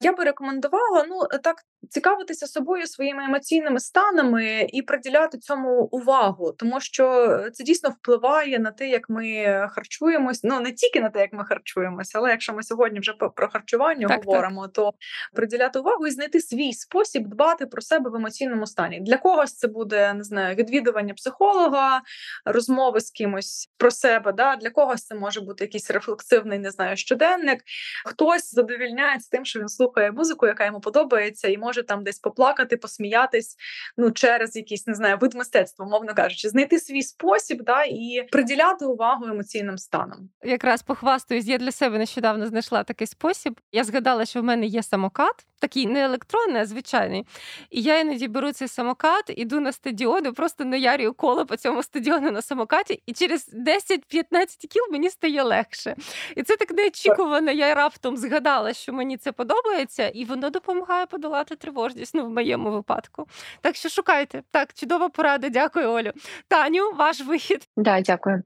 я 0.02 0.12
би 0.12 0.24
рекомендувала 0.24 1.06
ну 1.10 1.40
так 1.44 1.56
цікавитися 1.90 2.48
собою 2.48 2.88
своїми 2.88 3.24
емоційними 3.24 3.80
станами 3.80 4.68
і 4.70 4.82
приділяти 4.82 5.38
цьому 5.38 5.84
увагу, 5.92 6.52
тому 6.58 6.80
що 6.80 7.28
це 7.54 7.64
дійсно 7.64 7.90
впливає 7.90 8.60
на 8.60 8.72
те, 8.72 8.88
як 8.88 9.10
ми 9.10 9.46
харчуємось. 9.72 10.44
Ну 10.44 10.60
не 10.60 10.72
тільки 10.72 11.02
на 11.02 11.10
те, 11.10 11.20
як 11.20 11.34
ми 11.34 11.46
харчуємося, 11.46 12.18
але 12.20 12.30
якщо 12.30 12.54
ми 12.54 12.64
сьогодні 12.64 13.00
вже 13.00 13.14
про 13.14 13.50
харчування 13.50 14.08
так, 14.08 14.26
говоримо, 14.26 14.64
так. 14.64 14.74
то 14.74 14.94
приділяти 15.34 15.80
увагу 15.80 16.08
і 16.08 16.12
знайти 16.12 16.42
свій 16.42 16.74
спосіб 16.74 17.28
дбати 17.28 17.66
про 17.66 17.82
себе 17.82 18.10
в 18.10 18.16
емоційному 18.16 18.68
стані. 18.68 19.00
Для 19.00 19.18
когось 19.18 19.54
це 19.54 19.68
буде 19.68 20.14
не 20.14 20.24
знаю, 20.24 20.56
відвідування 20.56 21.14
психолога, 21.14 22.02
розмови 22.46 23.00
з 23.00 23.12
кимось 23.12 23.70
про 23.78 23.92
себе. 23.92 24.32
Да? 24.32 24.56
Для 24.56 24.70
когось 24.70 25.06
це 25.06 25.16
може 25.16 25.42
бути 25.42 25.64
якийсь 25.64 25.92
рефлексивний, 25.92 26.60
не 26.60 26.72
знаю, 26.72 26.98
щоденник. 26.98 27.64
Хтось 28.06 28.54
задовільняється 28.54 29.30
тим, 29.32 29.46
що 29.46 29.60
він 29.60 29.70
слухає 29.70 30.12
музику, 30.12 30.48
яка 30.48 30.66
йому 30.66 30.80
подобається, 30.80 31.48
і 31.48 31.58
може 31.58 31.75
там 31.84 32.04
десь 32.04 32.20
поплакати, 32.20 32.78
посміятись 32.78 33.56
ну 33.98 34.12
через 34.12 34.56
якийсь 34.56 34.88
не 34.88 34.94
знаю 34.94 35.18
вид 35.22 35.34
мистецтва, 35.34 35.86
мовно 35.86 36.14
кажучи, 36.14 36.50
знайти 36.50 36.80
свій 36.80 37.02
спосіб, 37.02 37.64
да 37.64 37.84
і 37.84 38.28
приділяти 38.32 38.86
увагу 38.86 39.26
емоційним 39.26 39.78
станом. 39.78 40.30
Якраз 40.44 40.84
похвастаюсь, 40.84 41.46
я 41.46 41.58
для 41.58 41.72
себе 41.72 41.98
нещодавно 41.98 42.48
знайшла 42.48 42.84
такий 42.84 43.08
спосіб. 43.08 43.60
Я 43.72 43.84
згадала, 43.84 44.26
що 44.26 44.42
в 44.42 44.44
мене 44.44 44.66
є 44.66 44.84
самокат, 44.84 45.46
такий 45.60 45.86
не 45.86 46.04
електронний, 46.04 46.62
а 46.62 46.66
звичайний. 46.66 47.26
І 47.70 47.82
я 47.82 48.00
іноді 48.00 48.28
беру 48.28 48.52
цей 48.52 48.68
самокат, 48.68 49.24
іду 49.28 49.60
на 49.60 49.72
стадіон, 49.72 50.26
і 50.26 50.32
просто 50.32 50.66
наярюю 50.66 51.14
коло 51.14 51.46
по 51.46 51.58
цьому 51.58 51.84
стадіону 51.84 52.32
на 52.32 52.42
самокаті, 52.42 53.02
і 53.06 53.14
через 53.14 53.54
10-15 53.54 54.68
кіл 54.70 54.84
мені 54.92 55.10
стає 55.10 55.44
легше. 55.44 55.96
І 56.36 56.44
це 56.44 56.58
так 56.58 56.72
неочікувано. 56.72 57.52
Я 57.52 57.76
раптом 57.76 58.18
згадала, 58.18 58.74
що 58.74 58.94
мені 58.94 59.18
це 59.18 59.32
подобається, 59.32 60.08
і 60.08 60.26
воно 60.26 60.50
допомагає 60.50 61.06
подолати 61.06 61.56
тривожність. 61.66 62.16
Ну, 62.16 62.26
в 62.26 62.30
моєму 62.30 62.72
випадку. 62.72 63.28
Так 63.62 63.76
що 63.76 63.90
шукайте. 63.90 64.44
Так, 64.52 64.74
чудова 64.74 65.10
порада. 65.10 65.50
Дякую, 65.50 65.90
Олю. 65.90 66.12
Таню, 66.48 66.92
ваш 66.98 67.22
вихід. 67.22 67.68
Да, 67.78 68.02
дякую. 68.02 68.44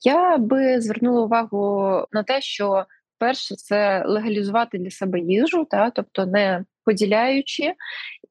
Я 0.00 0.36
би 0.36 0.80
звернула 0.80 1.22
увагу 1.22 2.04
на 2.12 2.22
те, 2.22 2.40
що 2.40 2.86
перше 3.18 3.56
це 3.56 4.02
легалізувати 4.06 4.78
для 4.78 4.90
себе 4.90 5.20
їжу, 5.20 5.66
та 5.70 5.90
тобто 5.90 6.26
не 6.26 6.64
поділяючи 6.84 7.74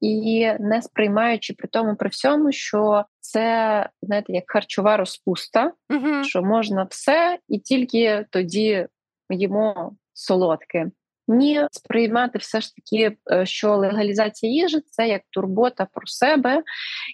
і 0.00 0.52
не 0.60 0.82
сприймаючи 0.82 1.54
при 1.54 1.68
тому 1.68 1.96
при 1.96 2.08
всьому, 2.08 2.52
що 2.52 3.04
це 3.20 3.88
знаєте, 4.02 4.32
як 4.32 4.44
харчова 4.46 4.96
розпуста, 4.96 5.72
uh 5.90 6.24
що 6.24 6.42
можна 6.42 6.86
все, 6.90 7.38
і 7.48 7.58
тільки 7.58 8.26
тоді 8.30 8.86
їмо 9.30 9.92
солодке. 10.12 10.90
Ні, 11.30 11.66
сприймати 11.70 12.38
все 12.38 12.60
ж 12.60 12.74
таки, 12.74 13.16
е, 13.32 13.46
що 13.46 13.76
легалізація 13.76 14.52
їжі 14.52 14.80
це 14.90 15.08
як 15.08 15.22
турбота 15.30 15.86
про 15.92 16.06
себе, 16.06 16.62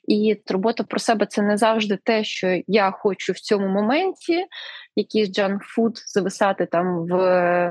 і 0.09 0.35
турбота 0.47 0.85
про 0.85 0.99
себе 0.99 1.27
це 1.27 1.43
не 1.43 1.57
завжди 1.57 1.99
те, 2.05 2.25
що 2.25 2.61
я 2.67 2.91
хочу 2.91 3.33
в 3.33 3.39
цьому 3.39 3.69
моменті, 3.69 4.47
якийсь 4.97 5.29
junk 5.29 5.61
food 5.61 5.93
зависати 6.07 6.67
там 6.67 7.07
в 7.07 7.17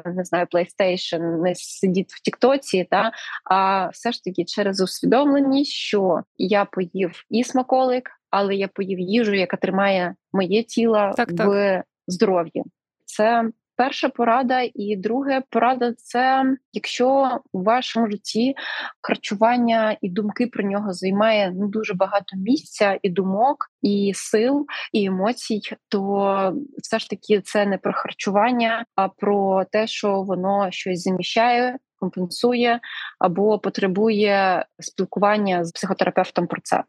не 0.06 0.24
знаю, 0.24 0.48
PlayStation, 0.54 1.42
не 1.42 1.56
сидіти 1.56 2.16
в 2.18 2.22
Тіктоці, 2.22 2.88
та 2.92 3.12
а 3.46 3.88
все 3.88 4.12
ж 4.12 4.24
таки 4.24 4.46
через 4.46 4.82
усвідомленість, 4.82 5.72
що 5.72 6.22
я 6.38 6.66
поїв 6.66 7.24
і 7.30 7.44
смаколик, 7.44 8.10
але 8.30 8.56
я 8.56 8.68
поїв 8.68 9.00
їжу, 9.00 9.34
яка 9.34 9.58
тримає 9.58 10.16
моє 10.34 10.64
тіло 10.64 11.12
так, 11.18 11.32
в 11.32 11.36
так. 11.36 11.84
здоров'ї. 12.08 12.64
Це 13.06 13.50
Перша 13.76 14.10
порада, 14.10 14.62
і 14.74 14.96
друга 14.96 15.42
порада 15.50 15.94
це 15.98 16.44
якщо 16.74 17.40
у 17.54 17.64
вашому 17.64 18.12
житті 18.12 18.56
харчування 19.02 19.98
і 20.02 20.10
думки 20.10 20.48
про 20.48 20.64
нього 20.64 20.94
займає 20.94 21.52
ну 21.56 21.68
дуже 21.68 21.94
багато 21.94 22.38
місця, 22.38 23.00
і 23.02 23.10
думок, 23.10 23.58
і 23.82 24.12
сил, 24.16 24.66
і 24.92 25.06
емоцій, 25.06 25.62
то 25.90 26.54
все 26.78 27.00
ж 27.00 27.10
таки 27.10 27.42
це 27.42 27.66
не 27.66 27.78
про 27.78 27.94
харчування, 27.94 28.86
а 28.96 29.08
про 29.08 29.66
те, 29.72 29.88
що 29.88 30.22
воно 30.22 30.72
щось 30.72 31.04
заміщає. 31.04 31.78
Компенсує 31.96 32.80
або 33.20 33.60
потребує 33.60 34.66
спілкування 34.80 35.66
з 35.66 35.72
психотерапевтом 35.72 36.48
про 36.48 36.62
це, 36.64 36.84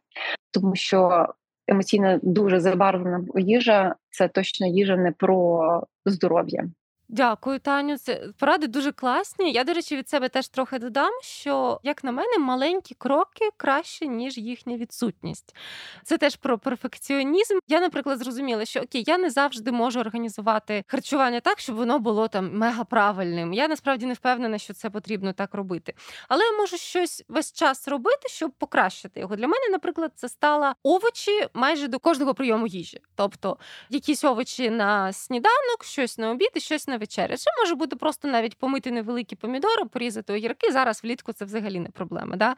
тому 0.50 0.76
що 0.76 1.28
емоційно 1.68 2.20
дуже 2.22 2.60
забарвлена 2.60 3.24
їжа 3.34 3.94
це 4.10 4.28
точно 4.28 4.66
їжа 4.66 4.96
не 4.96 5.12
про 5.12 5.82
здоров'я. 6.06 6.64
Дякую, 7.08 7.58
Таню. 7.58 7.98
Це 7.98 8.28
поради 8.38 8.66
дуже 8.66 8.92
класні. 8.92 9.52
Я, 9.52 9.64
до 9.64 9.72
речі, 9.72 9.96
від 9.96 10.08
себе 10.08 10.28
теж 10.28 10.48
трохи 10.48 10.78
додам, 10.78 11.10
що, 11.22 11.80
як 11.82 12.04
на 12.04 12.12
мене, 12.12 12.38
маленькі 12.38 12.94
кроки 12.98 13.48
краще, 13.56 14.06
ніж 14.06 14.38
їхня 14.38 14.76
відсутність. 14.76 15.56
Це 16.04 16.18
теж 16.18 16.36
про 16.36 16.58
перфекціонізм. 16.58 17.58
Я, 17.68 17.80
наприклад, 17.80 18.18
зрозуміла, 18.18 18.64
що 18.64 18.80
окей, 18.80 19.04
я 19.06 19.18
не 19.18 19.30
завжди 19.30 19.72
можу 19.72 20.00
організувати 20.00 20.84
харчування 20.86 21.40
так, 21.40 21.58
щоб 21.60 21.76
воно 21.76 21.98
було 21.98 22.28
там 22.28 22.58
мега 22.58 22.84
правильним. 22.84 23.52
Я 23.52 23.68
насправді 23.68 24.06
не 24.06 24.14
впевнена, 24.14 24.58
що 24.58 24.74
це 24.74 24.90
потрібно 24.90 25.32
так 25.32 25.54
робити. 25.54 25.94
Але 26.28 26.44
я 26.44 26.52
можу 26.52 26.76
щось 26.76 27.24
весь 27.28 27.52
час 27.52 27.88
робити, 27.88 28.28
щоб 28.28 28.50
покращити 28.50 29.20
його. 29.20 29.36
Для 29.36 29.46
мене, 29.46 29.68
наприклад, 29.70 30.12
це 30.14 30.28
стало 30.28 30.72
овочі 30.82 31.46
майже 31.54 31.88
до 31.88 31.98
кожного 31.98 32.34
прийому 32.34 32.66
їжі. 32.66 33.00
Тобто 33.14 33.56
якісь 33.90 34.24
овочі 34.24 34.70
на 34.70 35.12
сніданок, 35.12 35.84
щось 35.84 36.18
на 36.18 36.30
обід 36.30 36.50
і 36.54 36.60
щось 36.60 36.88
на 36.88 36.93
вечеря. 36.98 37.36
Це 37.36 37.50
може 37.62 37.74
бути 37.74 37.96
просто 37.96 38.28
навіть 38.28 38.58
помити 38.58 38.90
невеликі 38.90 39.36
помідори, 39.36 39.84
порізати 39.84 40.32
огірки. 40.32 40.72
Зараз 40.72 41.04
влітку 41.04 41.32
це 41.32 41.44
взагалі 41.44 41.80
не 41.80 41.88
проблема. 41.88 42.36
Да? 42.36 42.56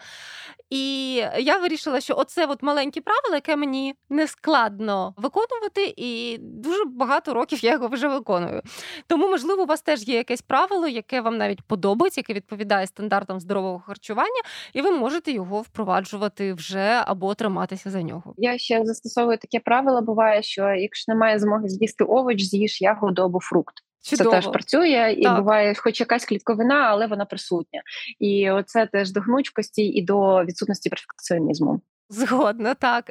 І 0.70 1.14
я 1.38 1.59
вирішила, 1.59 2.01
що 2.01 2.14
оце 2.16 2.46
от 2.46 2.62
маленьке 2.62 3.01
правило, 3.01 3.35
яке 3.35 3.57
мені 3.57 3.94
не 4.11 4.27
складно 4.27 5.14
виконувати, 5.16 5.94
і 5.96 6.38
дуже 6.40 6.85
багато 6.85 7.35
років 7.35 7.64
я 7.64 7.72
його 7.72 7.88
вже 7.88 8.09
виконую. 8.09 8.62
Тому, 9.07 9.29
можливо, 9.29 9.62
у 9.62 9.66
вас 9.66 9.83
теж 9.83 10.09
є 10.09 10.16
якесь 10.16 10.42
правило, 10.42 10.88
яке 10.88 11.20
вам 11.20 11.37
навіть 11.37 11.62
подобається, 11.62 12.20
яке 12.20 12.35
відповідає 12.35 12.87
стандартам 12.87 13.40
здорового 13.40 13.79
харчування, 13.79 14.42
і 14.72 14.83
ви 14.83 14.90
можете 14.90 15.33
його 15.33 15.61
впроваджувати 15.61 16.55
вже 16.55 17.03
або 17.07 17.35
триматися 17.35 17.90
за 17.90 18.03
нього. 18.03 18.35
Я 18.37 18.59
ще 18.59 18.85
застосовую 18.85 19.38
таке 19.38 19.61
правило. 19.61 20.03
Буває, 20.03 20.42
що 20.42 20.68
якщо 20.68 21.12
немає 21.12 21.38
змоги 21.38 21.68
з'їсти 21.68 22.05
овоч, 22.05 22.42
з'їж 22.42 22.83
ягоду 22.83 23.22
або 23.22 23.40
фрукт. 23.40 23.75
Чудово. 24.11 24.31
Це 24.31 24.37
теж 24.37 24.53
працює, 24.53 25.14
і 25.19 25.23
так. 25.23 25.38
буває, 25.38 25.75
хоч 25.75 26.01
якась 26.01 26.25
клітковина, 26.25 26.75
але 26.75 27.07
вона 27.07 27.25
присутня. 27.25 27.83
І 28.19 28.51
оце 28.51 28.87
теж 28.87 29.11
до 29.11 29.21
гнучкості 29.21 29.83
і 29.83 30.03
до 30.03 30.45
відсутності 30.45 30.90
перфекціонізму. 30.90 31.81
Згодна, 32.09 32.75
так. 32.75 33.11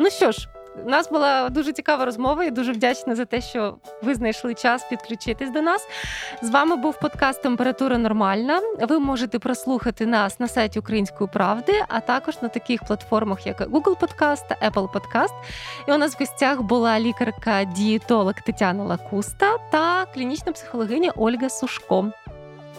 Ну 0.00 0.10
що 0.10 0.32
ж, 0.32 0.48
у 0.86 0.90
нас 0.90 1.10
була 1.10 1.48
дуже 1.48 1.72
цікава 1.72 2.04
розмова. 2.04 2.44
Я 2.44 2.50
дуже 2.50 2.72
вдячна 2.72 3.14
за 3.14 3.24
те, 3.24 3.40
що 3.40 3.76
ви 4.02 4.14
знайшли 4.14 4.54
час 4.54 4.86
підключитись 4.90 5.50
до 5.50 5.62
нас. 5.62 5.88
З 6.42 6.50
вами 6.50 6.76
був 6.76 7.00
подкаст 7.00 7.42
Температура 7.42 7.98
Нормальна. 7.98 8.60
Ви 8.88 8.98
можете 8.98 9.38
прослухати 9.38 10.06
нас 10.06 10.40
на 10.40 10.48
сайті 10.48 10.78
Української 10.78 11.30
правди, 11.32 11.72
а 11.88 12.00
також 12.00 12.42
на 12.42 12.48
таких 12.48 12.84
платформах, 12.84 13.46
як 13.46 13.60
Google 13.60 13.98
Podcast 13.98 14.48
та 14.48 14.70
Apple 14.70 14.88
Podcast. 14.92 15.34
І 15.88 15.92
у 15.92 15.98
нас 15.98 16.14
в 16.14 16.18
гостях 16.18 16.62
була 16.62 17.00
лікарка-дієтолог 17.00 18.34
Тетяна 18.46 18.84
Лакуста 18.84 19.56
та 19.72 20.06
клінічна 20.14 20.52
психологиня 20.52 21.12
Ольга 21.16 21.48
Сушко. 21.48 22.12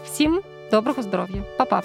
Всім 0.06 0.42
доброго 0.72 1.02
здоров'я, 1.02 1.44
Па-па! 1.58 1.82